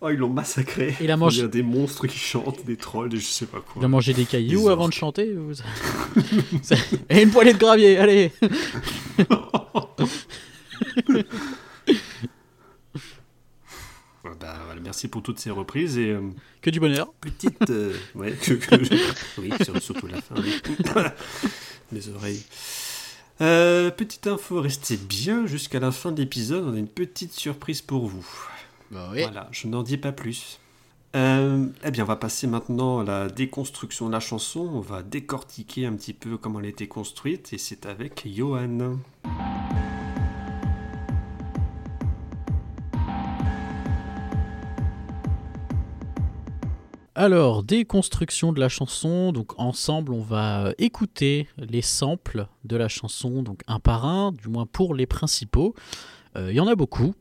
[0.00, 0.94] Oh, ils l'ont massacré.
[1.00, 3.46] Il a mangé- Il y a des monstres qui chantent, des trolls, des je sais
[3.46, 3.80] pas quoi.
[3.80, 5.34] Il a mangé des cailloux Des avant de chanter
[7.08, 8.30] Et une poignée de gravier, allez
[14.24, 16.20] Ouais, bah, voilà, merci pour toutes ces reprises et euh,
[16.62, 17.12] Que du bonheur.
[17.20, 17.68] petite.
[17.70, 18.76] euh, ouais, que- que-
[19.40, 20.36] oui, surtout la fin.
[20.38, 20.52] oui.
[21.90, 22.42] Les oreilles.
[23.40, 26.64] Euh, petite info, restez bien jusqu'à la fin de l'épisode.
[26.68, 28.24] On a une petite surprise pour vous.
[28.92, 30.60] Bah Voilà, je n'en dis pas plus.
[31.16, 34.60] Euh, eh bien, on va passer maintenant à la déconstruction de la chanson.
[34.60, 38.98] On va décortiquer un petit peu comment elle a été construite et c'est avec Johan.
[47.14, 49.32] Alors, déconstruction de la chanson.
[49.32, 54.32] Donc, ensemble, on va euh, écouter les samples de la chanson, donc un par un,
[54.32, 55.74] du moins pour les principaux.
[56.36, 57.14] Euh, Il y en a beaucoup.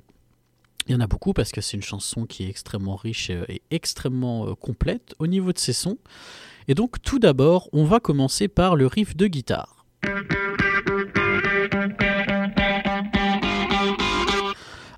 [0.88, 3.46] Il y en a beaucoup parce que c'est une chanson qui est extrêmement riche euh,
[3.48, 5.98] et extrêmement euh, complète au niveau de ses sons.
[6.68, 9.86] Et donc tout d'abord, on va commencer par le riff de guitare.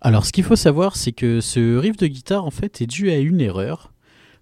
[0.01, 3.11] Alors ce qu'il faut savoir, c'est que ce riff de guitare en fait est dû
[3.11, 3.91] à une erreur.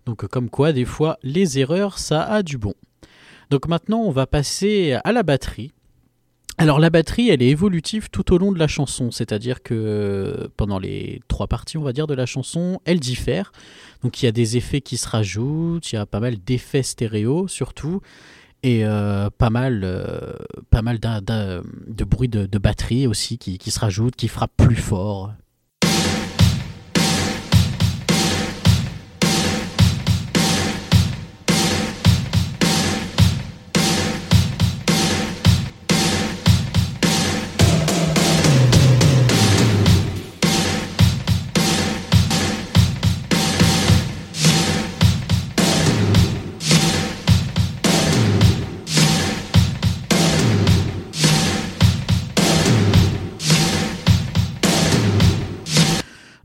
[0.06, 2.74] Donc comme quoi des fois les erreurs ça a du bon.
[3.50, 5.72] Donc maintenant on va passer à la batterie.
[6.58, 10.78] Alors la batterie elle est évolutive tout au long de la chanson, c'est-à-dire que pendant
[10.78, 13.52] les trois parties on va dire de la chanson, elle diffère.
[14.04, 16.84] Donc il y a des effets qui se rajoutent, il y a pas mal d'effets
[16.84, 18.02] stéréo surtout,
[18.64, 20.34] et euh, pas mal, euh,
[20.70, 24.76] pas mal de bruit de, de batterie aussi qui, qui se rajoute, qui frappe plus
[24.76, 25.34] fort.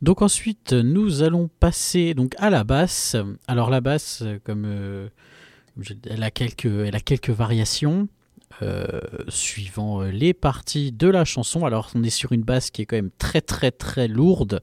[0.09, 3.15] Donc ensuite, nous allons passer donc à la basse.
[3.47, 5.09] Alors la basse, euh, comme euh,
[6.09, 8.09] elle a quelques, variations
[8.63, 11.67] euh, suivant les parties de la chanson.
[11.67, 14.63] Alors on est sur une basse qui est quand même très très très lourde,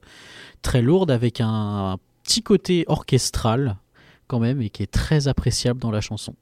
[0.62, 3.76] très lourde avec un petit côté orchestral
[4.26, 6.34] quand même et qui est très appréciable dans la chanson.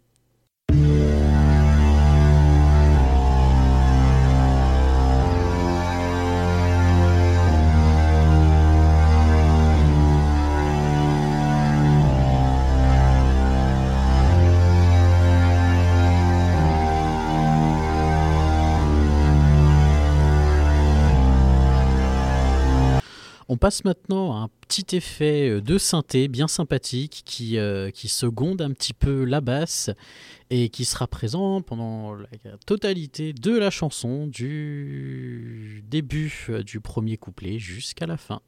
[23.64, 28.60] Passe maintenant à un petit effet euh, de synthé bien sympathique qui, euh, qui seconde
[28.60, 29.88] un petit peu la basse
[30.50, 32.26] et qui sera présent pendant la
[32.66, 38.42] totalité de la chanson du début euh, du premier couplet jusqu'à la fin.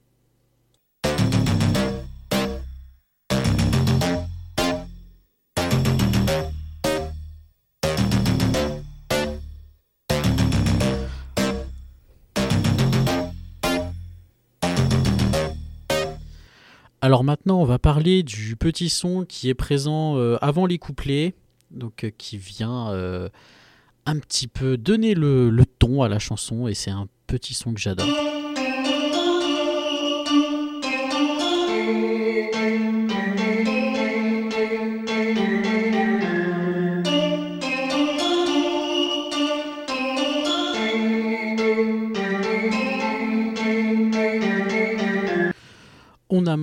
[17.07, 21.37] Alors maintenant, on va parler du petit son qui est présent euh, avant les couplets,
[21.71, 23.29] donc euh, qui vient euh,
[24.07, 27.75] un petit peu donner le, le ton à la chanson, et c'est un petit son
[27.75, 28.09] que j'adore.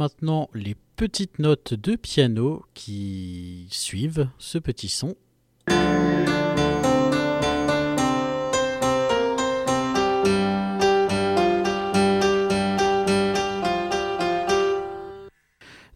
[0.03, 5.15] Maintenant les petites notes de piano qui suivent ce petit son.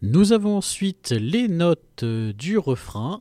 [0.00, 3.20] Nous avons ensuite les notes du refrain.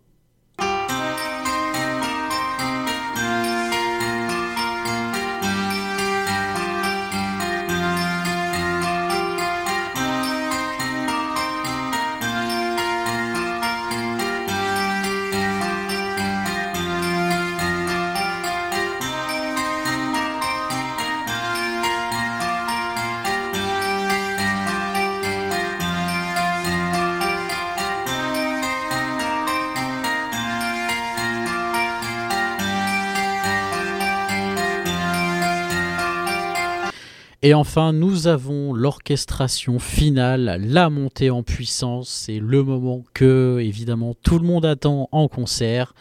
[37.47, 42.09] Et enfin, nous avons l'orchestration finale, la montée en puissance.
[42.09, 45.93] C'est le moment que, évidemment, tout le monde attend en concert.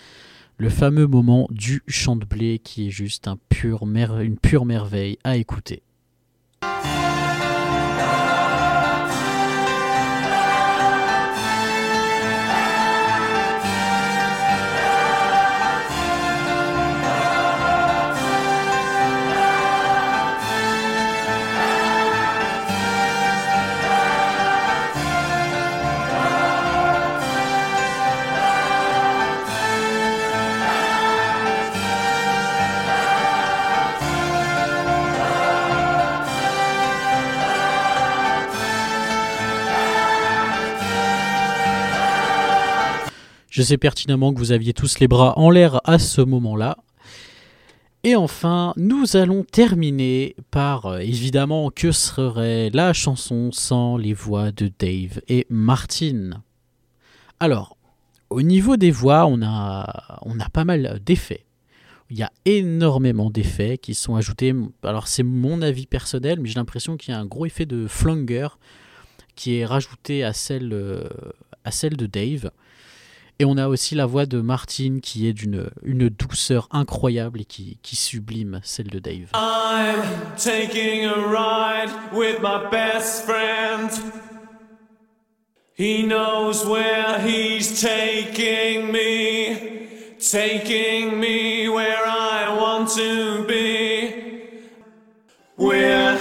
[0.56, 5.84] Le fameux moment du chant de blé qui est juste une pure merveille à écouter.
[43.56, 46.76] Je sais pertinemment que vous aviez tous les bras en l'air à ce moment-là.
[48.04, 54.52] Et enfin, nous allons terminer par euh, évidemment que serait la chanson sans les voix
[54.52, 56.42] de Dave et Martin.
[57.40, 57.78] Alors,
[58.28, 60.18] au niveau des voix, on a,
[60.52, 61.46] pas mal d'effets.
[62.10, 64.54] Il y a énormément d'effets qui sont ajoutés.
[64.82, 67.86] Alors, c'est mon avis personnel, mais j'ai l'impression qu'il y a un gros effet de
[67.86, 68.48] flanger
[69.34, 71.08] qui est rajouté à celle, euh,
[71.64, 72.50] à celle de Dave.
[73.38, 77.44] Et on a aussi la voix de Martin qui est d'une une douceur incroyable et
[77.44, 79.30] qui, qui sublime celle de Dave.
[79.34, 80.02] I'm
[80.36, 83.90] taking a ride with my best friend.
[85.74, 94.14] He knows where he's taking me, taking me where I want to be.
[95.58, 96.16] We're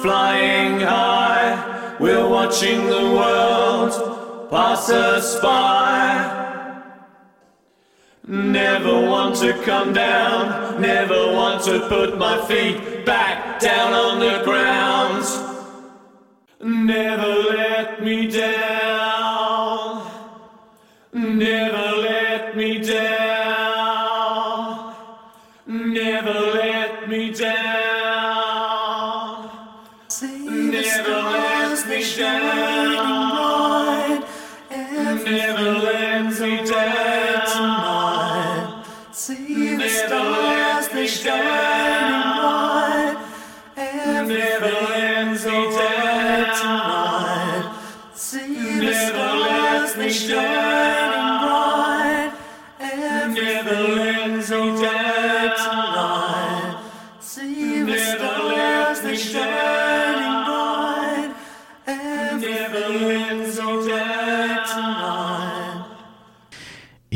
[0.00, 6.41] flying high, we're watching the world pass us by.
[8.24, 14.44] Never want to come down, never want to put my feet back down on the
[14.44, 15.24] ground.
[16.60, 18.81] Never let me down,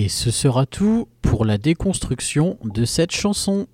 [0.07, 3.67] Et ce sera tout pour la déconstruction de cette chanson.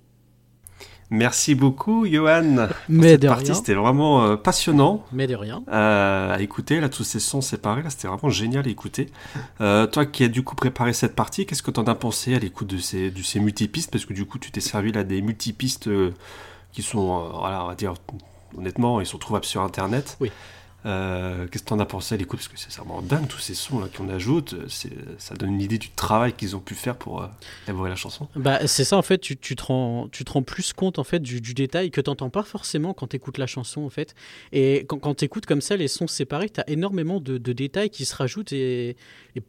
[1.11, 2.69] Merci beaucoup, Johan.
[2.89, 5.61] Mais Cette de partie, c'était vraiment euh, passionnant Mais de rien.
[5.71, 6.79] euh, à écouter.
[6.79, 9.11] Là, tous ces sons séparés, là, c'était vraiment génial à écouter.
[9.61, 12.39] Euh, toi qui as du coup préparé cette partie, qu'est-ce que t'en as pensé à
[12.39, 13.91] l'écoute de ces, de ces multipistes?
[13.91, 15.87] Parce que du coup, tu t'es servi là des multipistes
[16.71, 17.93] qui sont, voilà, on va dire,
[18.57, 20.17] honnêtement, ils sont trouvables sur Internet.
[20.19, 20.31] Oui.
[20.85, 23.53] Euh, Qu'est-ce que t'en as pensé à l'écoute Parce que c'est vraiment dingue tous ces
[23.53, 24.55] sons là qu'on ajoute.
[25.17, 27.27] Ça donne une idée du travail qu'ils ont pu faire pour euh,
[27.67, 28.27] élaborer la chanson.
[28.35, 30.09] Bah, c'est ça en fait, tu, te rends,
[30.45, 33.89] plus compte en fait du, détail que t'entends pas forcément quand t'écoutes la chanson en
[33.89, 34.15] fait.
[34.51, 38.15] Et quand, quand t'écoutes comme ça les sons séparés, t'as énormément de, détails qui se
[38.15, 38.97] rajoutent et,
[39.35, 39.41] et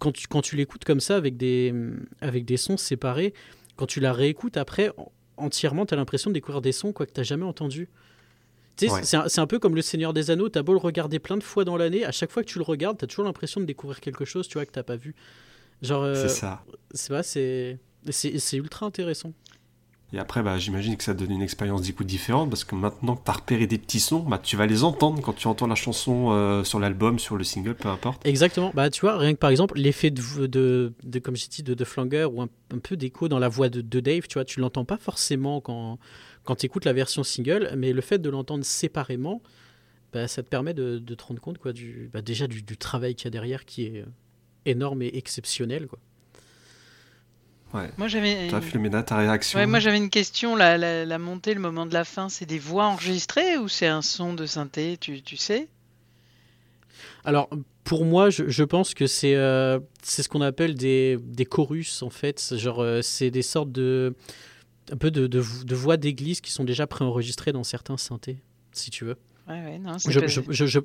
[0.00, 1.74] quand tu, quand tu l'écoutes comme ça avec des,
[2.20, 3.34] avec des sons séparés,
[3.76, 7.12] quand tu la réécoutes après en- entièrement, t'as l'impression de découvrir des sons quoi que
[7.12, 7.88] t'as jamais entendu.
[8.76, 9.00] Tu sais, Ouais.
[9.04, 11.36] c'est un, c'est un peu comme le Seigneur des Anneaux, t'as beau le regarder plein
[11.36, 13.66] de fois dans l'année, à chaque fois que tu le regardes, t'as toujours l'impression de
[13.66, 15.14] découvrir quelque chose, tu vois, que t'as pas vu.
[15.82, 16.62] Genre, euh, C'est ça.
[16.92, 17.78] c'est pas, c'est
[18.10, 19.32] c'est c'est ultra intéressant.
[20.12, 23.24] Et après, bah, j'imagine que ça donne une expérience d'écoute différente parce que maintenant que
[23.24, 25.74] tu as repéré des petits sons, bah, tu vas les entendre quand tu entends la
[25.74, 28.24] chanson euh, sur l'album, sur le single, peu importe.
[28.24, 28.70] Exactement.
[28.72, 31.74] Bah tu vois, rien que par exemple l'effet de, de, de comme j'ai dit de,
[31.74, 34.44] de flanger ou un, un peu d'écho dans la voix de, de Dave, tu vois,
[34.44, 35.98] tu l'entends pas forcément quand
[36.46, 39.42] quand tu écoutes la version single, mais le fait de l'entendre séparément,
[40.12, 42.76] bah, ça te permet de, de te rendre compte quoi du bah, déjà du, du
[42.76, 44.06] travail qu'il y a derrière qui est euh,
[44.64, 45.98] énorme et exceptionnel quoi.
[47.74, 47.90] Ouais.
[47.98, 48.48] Moi j'avais.
[48.48, 50.54] Toi, Philomena, ta réaction Ouais, moi j'avais une question.
[50.54, 53.88] La, la, la montée, le moment de la fin, c'est des voix enregistrées ou c'est
[53.88, 55.68] un son de synthé tu, tu sais?
[57.24, 57.50] Alors,
[57.82, 62.02] pour moi, je, je pense que c'est euh, c'est ce qu'on appelle des, des chorus,
[62.02, 62.56] en fait.
[62.56, 64.14] Genre, euh, c'est des sortes de.
[64.92, 68.38] Un peu de, de, de voix d'église qui sont déjà préenregistrées dans certains synthés,
[68.72, 69.16] si tu veux.
[69.48, 70.80] Ouais, ouais, non, c'est Je, pas- je, je, je,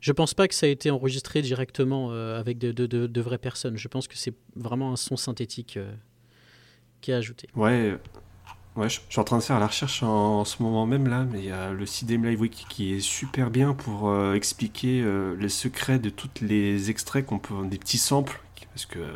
[0.00, 3.20] je pense pas que ça a été enregistré directement euh, avec de, de, de, de
[3.20, 3.76] vraies personnes.
[3.76, 5.92] Je pense que c'est vraiment un son synthétique euh,
[7.00, 7.48] qui est ajouté.
[7.54, 7.96] Ouais, euh,
[8.76, 11.08] ouais je, je suis en train de faire la recherche en, en ce moment même
[11.08, 14.34] là, mais il y a le CDM Live Wiki qui est super bien pour euh,
[14.34, 18.40] expliquer euh, les secrets de tous les extraits qu'on peut, des petits samples,
[18.72, 19.12] parce que euh,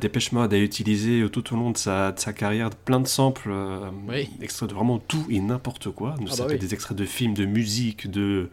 [0.00, 3.50] Dépêche Mode a utilisé tout au long de sa, de sa carrière plein de samples,
[3.52, 4.28] euh, Oui.
[4.42, 6.16] extraits de vraiment tout et n'importe quoi.
[6.20, 6.58] Ah ça bah oui.
[6.58, 8.50] des extraits de films, de musique, de,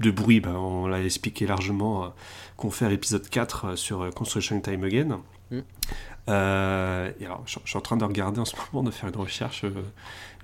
[0.00, 2.08] de bruit, ben, on l'a expliqué largement, euh,
[2.58, 5.20] qu'on fait à l'épisode 4 euh, sur euh, Construction Time Again.
[5.50, 5.58] Mm.
[6.28, 9.08] Euh, et alors, je, je suis en train de regarder en ce moment, de faire
[9.08, 9.70] une recherche euh,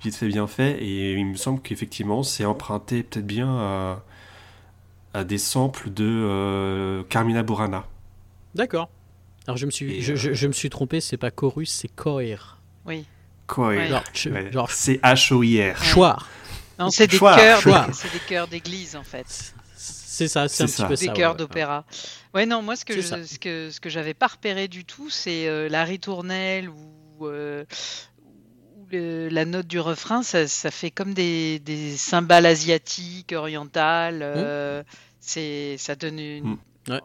[0.03, 4.03] vite fait, bien fait, et il me semble qu'effectivement, c'est emprunté peut-être bien à,
[5.13, 7.85] à des samples de euh, Carmina Burana.
[8.55, 8.89] D'accord.
[9.49, 11.71] Alors, je me suis, Et, je, euh, je, je me suis trompé, c'est pas chorus,
[11.71, 12.59] c'est choir.
[12.85, 13.03] Oui.
[13.57, 13.87] Ouais.
[13.87, 14.51] Genre, ch- Ouais.
[14.51, 15.75] genre C'est H-O-I-R.
[15.93, 16.29] choir.
[16.77, 17.87] Non, c'est des Choir, chœurs, choir.
[17.87, 19.25] des chœurs d'église en fait.
[19.75, 20.85] C'est ça, c'est un petit ça.
[20.87, 21.13] peu des ça.
[21.13, 21.47] chœurs ouais, ouais.
[21.47, 21.83] d'opéra.
[22.35, 25.09] Ouais, non, moi ce que je, ce que ce que j'avais pas repéré du tout,
[25.09, 27.65] c'est euh, la ritournelle ou euh,
[28.91, 34.19] le- la note du refrain, ça, ça fait comme des, des cymbales asiatiques, orientales.
[34.21, 34.83] euh,
[35.19, 36.43] c'est, ça donne une.
[36.45, 36.57] Mm.
[36.89, 37.01] Ouais.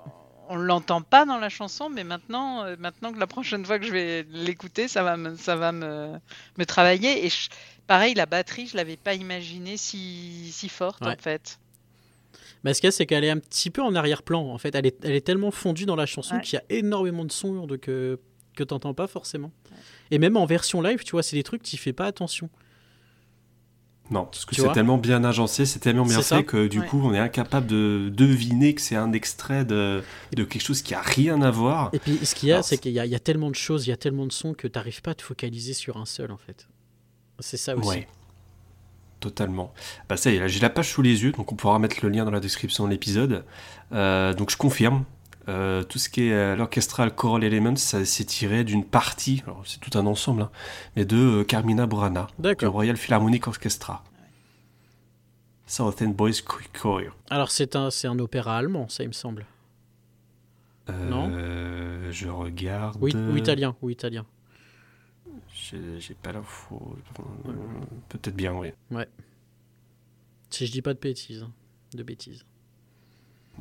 [0.49, 3.87] On l'entend pas dans la chanson, mais maintenant, euh, maintenant que la prochaine fois que
[3.87, 6.13] je vais l'écouter, ça va me, ça va me,
[6.59, 7.25] me travailler.
[7.25, 7.49] Et je-
[7.87, 11.13] pareil, la batterie, je l'avais pas imaginée si, si forte Ouais.
[11.13, 11.59] en fait.
[12.63, 14.41] Mais ce qu'il y a, c'est qu'elle est un petit peu en arrière-plan.
[14.51, 16.41] En fait, elle est, elle est tellement fondue dans la chanson Ouais.
[16.43, 18.19] qu'il y a énormément de sons que,
[18.55, 19.51] que tu n'entends pas forcément.
[20.11, 22.49] Et même en version live, tu vois, c'est des trucs, tu fais pas attention.
[24.11, 26.87] Non, parce que c'est tellement bien agencé, c'est tellement bien fait que du Ouais.
[26.87, 30.03] coup, on est incapable de deviner que c'est un extrait de,
[30.37, 31.89] de quelque chose qui a rien à voir.
[31.95, 33.55] Et puis, ce qu'il y a, c'est qu'il y, a- il y a tellement de
[33.55, 35.97] choses, il y a tellement de sons que tu n'arrives pas à te focaliser sur
[35.97, 36.69] un seul, en fait.
[37.41, 37.89] C'est ça aussi.
[37.89, 38.07] Ouais.
[39.21, 39.73] Totalement.
[40.09, 42.11] Bah ça y est, j'ai la page sous les yeux, donc on pourra mettre le
[42.11, 43.45] lien dans la description de l'épisode.
[43.93, 45.05] Euh, donc je confirme,
[45.49, 49.63] euh, tout ce qui est euh, l'orchestral choral elements, ça s'est tiré d'une partie, alors
[49.67, 50.51] c'est tout un ensemble, hein,
[50.97, 52.65] mais de euh, Carmina Burana, du.
[52.65, 54.03] Royal Philharmonic Orchestra.
[55.67, 56.43] Southern Boys
[56.75, 57.17] Choir.
[57.31, 59.47] Alors, c'est un, c'est un opéra allemand, ça, il me semble.
[60.89, 61.31] Non?
[61.33, 62.99] Euh, Je regarde.
[63.01, 64.27] Oui, ou italien, ou italien.
[65.55, 66.97] J'ai j'ai pas l'info.
[68.11, 68.69] Peut-être bien, oui.
[70.51, 71.43] Si je dis pas de bêtises.
[71.43, 71.53] hein.
[71.95, 72.45] De bêtises.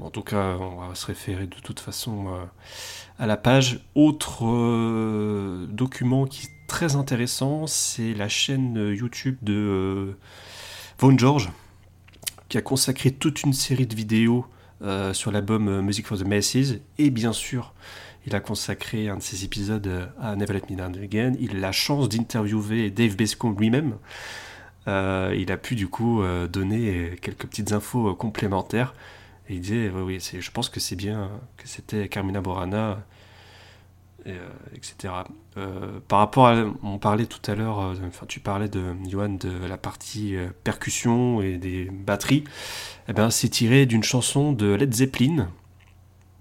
[0.01, 2.45] En tout cas, on va se référer de toute façon euh,
[3.19, 3.79] à la page.
[3.93, 10.17] Autre euh, document qui est très intéressant, c'est la chaîne YouTube de euh,
[10.97, 11.51] Von George,
[12.49, 14.45] qui a consacré toute une série de vidéos
[15.13, 16.75] sur l'album Music for the Masses.
[16.97, 17.73] Et bien sûr,
[18.27, 21.31] il a consacré un de ses épisodes à Never Let Me Down Again.
[21.39, 23.93] Il a la chance d'interviewer Dave Bescombe lui-même.
[24.87, 26.21] Il a pu du coup
[26.51, 28.93] donner quelques petites infos complémentaires.
[29.49, 33.03] Et il disait, oui, oui, c'est- je pense que c'est bien que c'était Carmina Borana,
[34.25, 35.13] et, euh, etc.
[35.57, 39.29] Euh, par rapport à, on parlait tout à l'heure, euh, enfin tu parlais de Johan
[39.29, 42.45] de la partie euh, percussion et des batteries.
[43.09, 45.49] Eh ben, c'est tiré d'une chanson de Led Zeppelin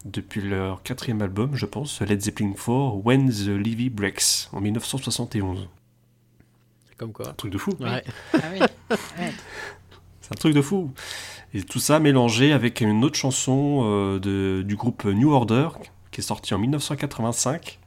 [0.04, 5.68] depuis leur quatrième album, je pense, Led Zeppelin 4, When the Levee Breaks, en 1971.
[6.98, 7.30] Comme quoi.
[7.30, 7.72] Un truc de fou.
[7.80, 8.04] Ouais.
[8.34, 8.60] Ah oui.
[9.18, 9.32] Ouais.
[10.32, 10.90] Un truc de fou.
[11.52, 15.68] Et tout ça mélangé avec une autre chanson euh, de, du groupe New Order
[16.10, 17.78] qui est sortie en 1985,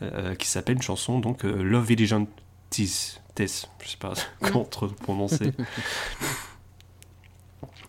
[0.00, 2.26] euh, qui s'appelle une chanson donc euh, Love Diligent
[2.70, 3.20] Tess.
[3.38, 4.64] Je sais pas comment
[5.02, 5.52] prononcer.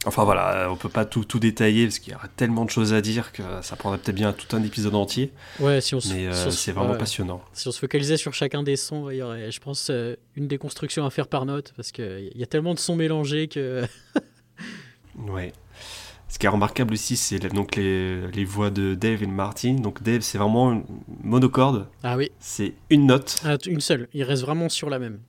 [0.07, 2.69] Enfin voilà, euh, on peut pas tout, tout détailler parce qu'il y aurait tellement de
[2.69, 5.99] choses à dire que ça prendrait peut-être bien tout un épisode entier, Ouais, si on
[5.99, 6.97] se, mais euh, si c'est vraiment ouais.
[6.97, 7.41] passionnant.
[7.51, 10.47] Si on se focalisait sur chacun des sons, il y aurait, je pense, euh, une
[10.47, 13.83] déconstruction à faire par note, parce qu'il y a tellement de sons mélangés que...
[15.27, 15.51] Ouais.
[16.29, 19.73] Ce qui est remarquable aussi, c'est donc les, les voix de Dave et de Martin.
[19.75, 20.83] Donc Dave, c'est vraiment une
[21.23, 23.41] monocorde, Ah oui, c'est une note.
[23.43, 25.19] Ah, une seule, il reste vraiment sur la même.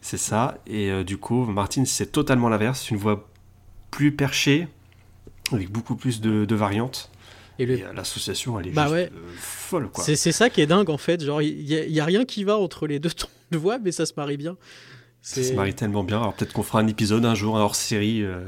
[0.00, 0.58] C'est ça.
[0.66, 2.90] Et euh, du coup, Martin, c'est totalement l'inverse.
[2.90, 3.28] Une voix
[3.92, 4.66] plus perchée,
[5.52, 7.10] avec beaucoup plus de, de variantes.
[7.60, 7.74] Et le...
[7.74, 9.10] Euh, l'association, elle est Bah juste ouais.
[9.14, 10.02] euh, folle, quoi.
[10.02, 11.22] C'est ça qui est dingue, en fait.
[11.22, 13.78] Genre, il y, a- y a rien qui va entre les deux tons de voix,
[13.78, 14.56] mais ça se marie bien.
[15.20, 16.18] Ça se marie tellement bien.
[16.20, 18.40] Alors peut-être qu'on fera un épisode un jour, un hors-série, euh,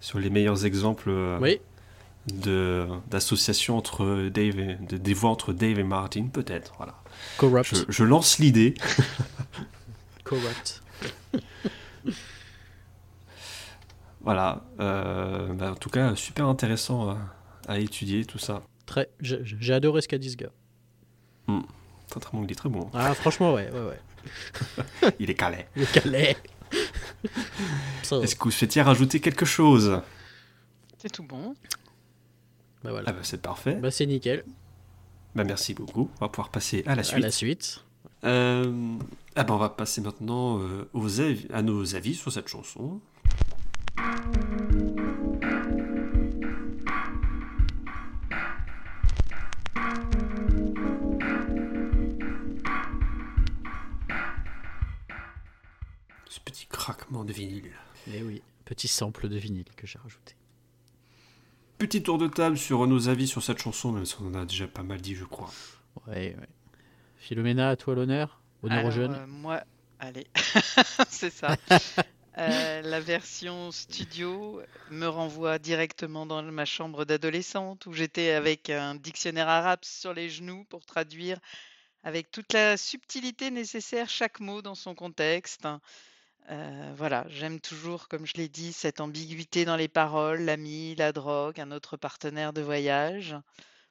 [0.00, 1.60] sur les meilleurs exemples euh, Oui,
[2.26, 6.74] de d'association entre Dave et, de, des voix entre Dave et Martin, peut-être.
[6.76, 6.94] Voilà.
[7.38, 7.74] Corrupt.
[7.74, 8.74] Je, je lance l'idée.
[10.24, 10.82] Corrupt.
[14.24, 14.64] Voilà.
[14.80, 17.18] Euh, bah, en tout cas, super intéressant à,
[17.68, 18.62] à étudier tout ça.
[18.86, 19.08] Très...
[19.20, 20.50] J'ai adoré ce qu'a dit ce gars.
[22.08, 22.90] Très, très bon, il est très bon.
[22.94, 25.10] Ah, franchement, ouais, ouais, ouais.
[25.18, 25.66] Il est calé.
[25.74, 26.36] Le calais.
[28.02, 30.00] Ça, Est-ce que vous souhaitiez rajouter quelque chose?
[30.98, 31.54] C'est tout bon.
[32.82, 33.04] bah voilà.
[33.08, 33.74] Ah bah c'est parfait.
[33.74, 34.44] Bah c'est nickel.
[35.34, 36.10] Bah merci beaucoup.
[36.20, 37.22] On va pouvoir passer à la À suite.
[37.22, 37.84] la suite.
[38.24, 38.96] Euh,
[39.36, 43.00] ah bah on va passer maintenant euh, aux avis- à nos avis sur cette chanson.
[56.28, 57.70] Ce petit craquement de vinyle.
[58.12, 60.34] Eh oui, petit sample de vinyle que j'ai rajouté.
[61.78, 64.44] Petit tour de table sur nos avis sur cette chanson, même si on en a
[64.46, 65.50] déjà pas mal dit, je crois.
[66.06, 66.48] Ouais, ouais.
[67.18, 68.40] Philomena, à toi l'honneur.
[68.62, 69.14] Honneur aux Alors, jeunes.
[69.14, 69.62] euh, moi,
[70.00, 70.26] allez,
[71.08, 71.56] c'est ça.
[72.36, 74.60] Euh, la version studio
[74.90, 80.28] me renvoie directement dans ma chambre d'adolescente où j'étais avec un dictionnaire arabe sur les
[80.28, 81.38] genoux pour traduire
[82.02, 85.68] avec toute la subtilité nécessaire chaque mot dans son contexte.
[86.50, 91.12] Euh, voilà, j'aime toujours, comme je l'ai dit, cette ambiguïté dans les paroles, l'ami, la
[91.12, 93.36] drogue, un autre partenaire de voyage.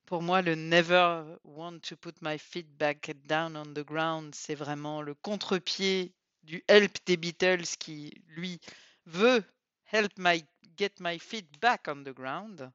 [0.06, 4.54] Pour moi, le Never want to put my feet back down on the ground, c'est
[4.54, 6.14] vraiment le contre-pied
[6.44, 8.60] du Help des Beatles qui, lui,
[9.06, 9.44] veut
[9.92, 10.44] Help my
[10.78, 12.72] get my feet back on the ground.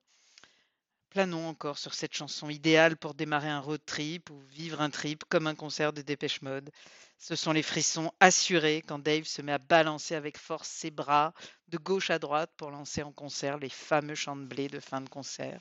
[1.10, 5.24] Planons encore sur cette chanson idéale pour démarrer un road trip ou vivre un trip
[5.28, 6.70] comme un concert de Dépêche Mode.
[7.18, 11.34] Ce sont les frissons assurés quand Dave se met à balancer avec force ses bras
[11.68, 15.00] de gauche à droite pour lancer en concert les fameux chants de blé de fin
[15.00, 15.60] de concert.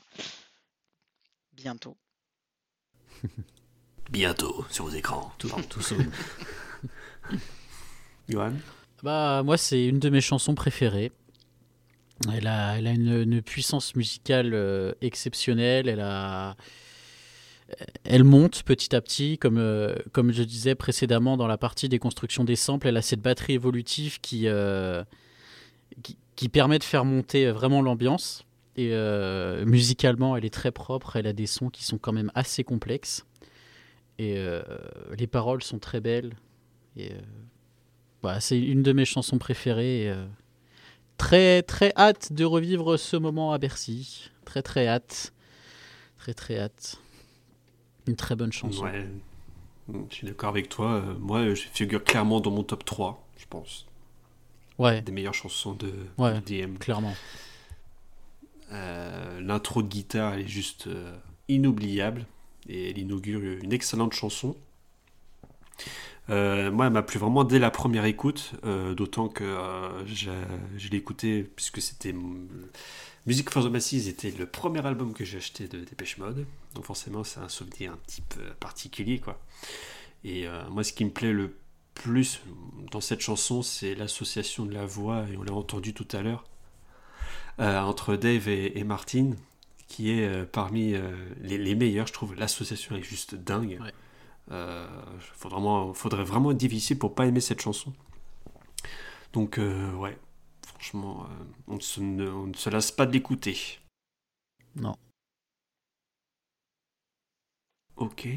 [1.52, 1.96] Bientôt.
[4.10, 5.32] Bientôt sur vos écrans.
[5.38, 5.80] Tout, tout.
[8.28, 8.52] Johan
[9.02, 11.12] Bah, moi, c'est une de mes chansons préférées.
[12.32, 15.88] Elle a, une, puissance musicale euh, exceptionnelle.
[15.88, 16.56] Elle a,
[18.04, 21.98] elle monte petit à petit, comme, euh, comme je disais précédemment dans la partie des
[21.98, 22.88] constructions des samples.
[22.88, 25.04] Elle a cette batterie évolutive qui, euh,
[26.34, 28.44] qui, permet de faire monter vraiment l'ambiance.
[28.76, 28.94] Et
[29.64, 31.16] musicalement, elle est très propre.
[31.16, 33.26] Elle a des sons qui sont quand même assez complexes.
[34.20, 34.40] Et
[35.18, 36.36] les paroles sont très belles.
[38.22, 40.08] Voilà, c'est une de mes chansons préférées.
[40.10, 40.26] euh,
[41.16, 44.30] très très hâte de revivre ce moment à Bercy.
[44.44, 45.32] Très très hâte.
[46.18, 46.98] Très très hâte.
[48.06, 48.84] Une très bonne chanson.
[48.84, 49.06] Ouais.
[50.10, 50.92] Je suis d'accord avec toi.
[50.94, 53.86] Euh, Moi, je figure clairement dans mon top 3, je pense,
[54.78, 56.40] Ouais, des meilleures chansons de, Ouais.
[56.42, 56.76] DM.
[56.76, 57.14] clairement.
[58.72, 61.16] Euh, L'intro de guitare elle est juste euh,
[61.48, 62.26] inoubliable
[62.68, 64.54] et elle inaugure une excellente chanson.
[66.30, 70.88] Euh, moi, elle m'a plu vraiment dès la première écoute, euh, d'autant que euh, je
[70.90, 72.14] l'ai écouté puisque c'était
[73.26, 76.84] Music for the Masses était le premier album que j'ai acheté de Dépêche Mode, donc
[76.84, 79.40] forcément c'est un souvenir un petit peu particulier quoi.
[80.24, 81.56] Et moi, ce qui me plaît le
[81.94, 82.40] plus
[82.90, 86.44] dans cette chanson, c'est l'association de la voix et on l'a entendu tout à l'heure
[87.58, 89.30] entre Dave et, et Martin,
[89.86, 90.94] qui est parmi
[91.40, 92.34] les, meilleurs, je trouve.
[92.34, 93.78] L'association est juste dingue.
[94.50, 94.88] Euh,
[95.20, 97.92] faudrait, vraiment, faudrait vraiment être difficile pour pas aimer cette chanson.
[99.32, 100.18] Donc, euh, ouais,
[100.66, 103.78] franchement, euh, on, ne se, ne- on ne se lasse pas de l'écouter.
[104.76, 104.96] Non.
[107.96, 108.28] Ok.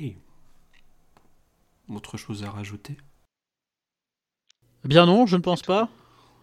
[1.89, 2.97] Autre chose à rajouter?
[4.83, 5.89] Eh Bien non, je ne pense pas.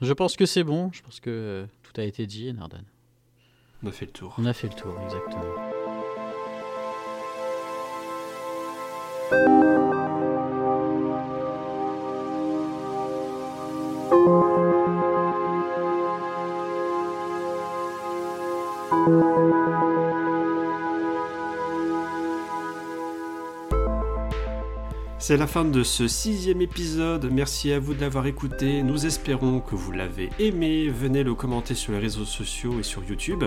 [0.00, 0.90] Je pense que c'est bon.
[0.92, 2.84] Je pense que tout a été dit, Nardan.
[3.82, 4.34] On a fait le tour.
[4.38, 5.67] On a fait le tour, exactement.
[9.30, 9.36] C'est
[25.36, 27.28] la fin de ce sixième épisode.
[27.30, 28.82] Merci à vous de l'avoir écouté.
[28.82, 30.88] Nous espérons que vous l'avez aimé.
[30.88, 33.44] Venez le commenter sur les réseaux sociaux et sur YouTube.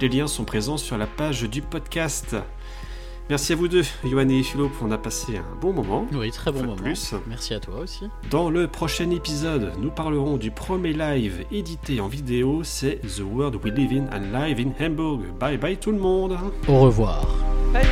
[0.00, 2.36] Les liens sont présents sur la page du podcast.
[3.30, 4.72] Merci à vous deux, Johan et Philip.
[4.82, 6.04] On a passé un bon moment.
[6.12, 6.74] Oui, très bon moment.
[6.74, 7.14] plus.
[7.28, 8.08] Merci à toi aussi.
[8.28, 12.62] Dans le prochain épisode, nous parlerons du premier live édité en vidéo.
[12.64, 15.20] C'est The World We Live In and Live in Hamburg.
[15.38, 16.36] Bye bye tout le monde.
[16.66, 17.24] Au revoir.
[17.72, 17.84] Bye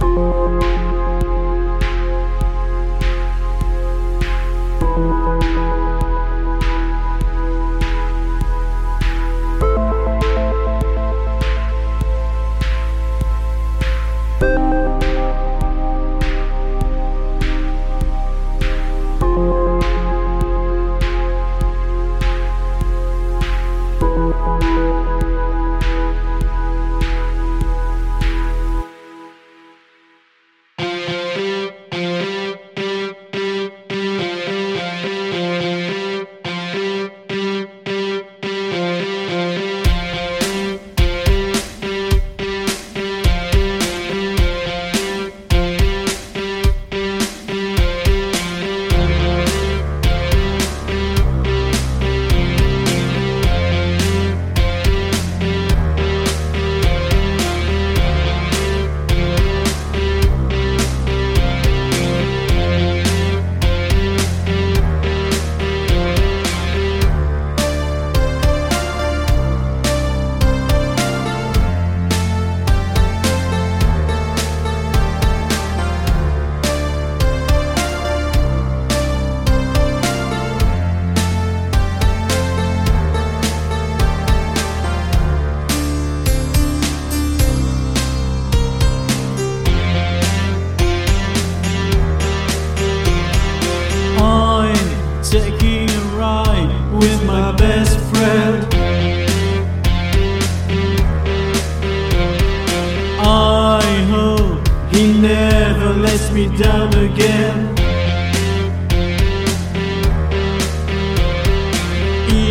[0.00, 0.97] bye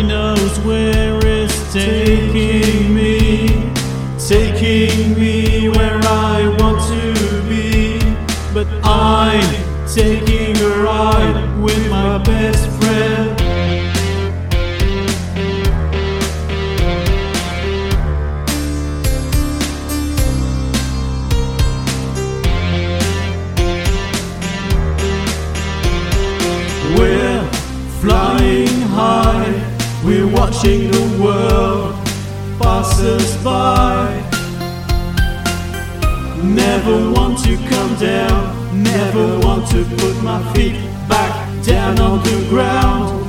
[0.08, 3.70] knows where it's taking me,
[4.18, 7.98] taking me where I want to be.
[8.54, 9.67] But I'm
[33.44, 34.24] by.
[36.42, 40.74] Never want to come down, never want to put my feet
[41.08, 43.24] back down on the ground.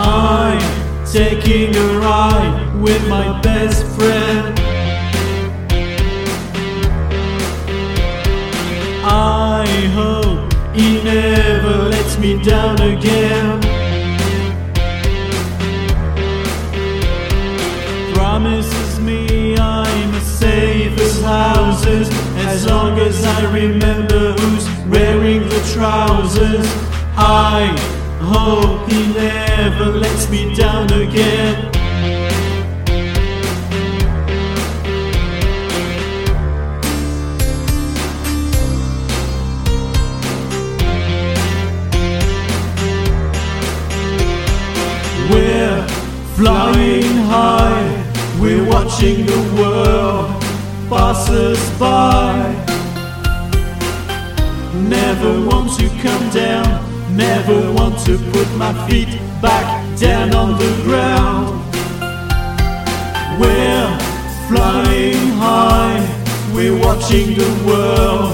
[0.00, 4.57] I'm taking a ride with my best friend.
[10.78, 13.60] He never lets me down again.
[18.14, 22.08] Promises me I'm as safe as houses
[22.46, 26.66] as long as I remember who's wearing the trousers.
[27.16, 27.74] I
[28.20, 31.77] hope he never lets me down again.
[48.88, 50.30] Watching the world
[50.88, 52.32] pass us by.
[54.88, 56.66] Never want to come down,
[57.14, 59.66] never want to put my feet back
[59.98, 61.60] down on the ground.
[63.38, 63.98] We're
[64.48, 66.00] flying high,
[66.54, 68.32] we're watching the world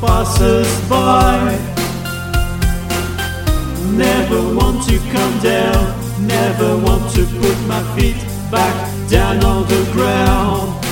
[0.00, 1.56] pass us by.
[3.94, 5.80] Never want to come down,
[6.26, 8.16] never want to put my feet
[8.50, 10.85] back down on the ground.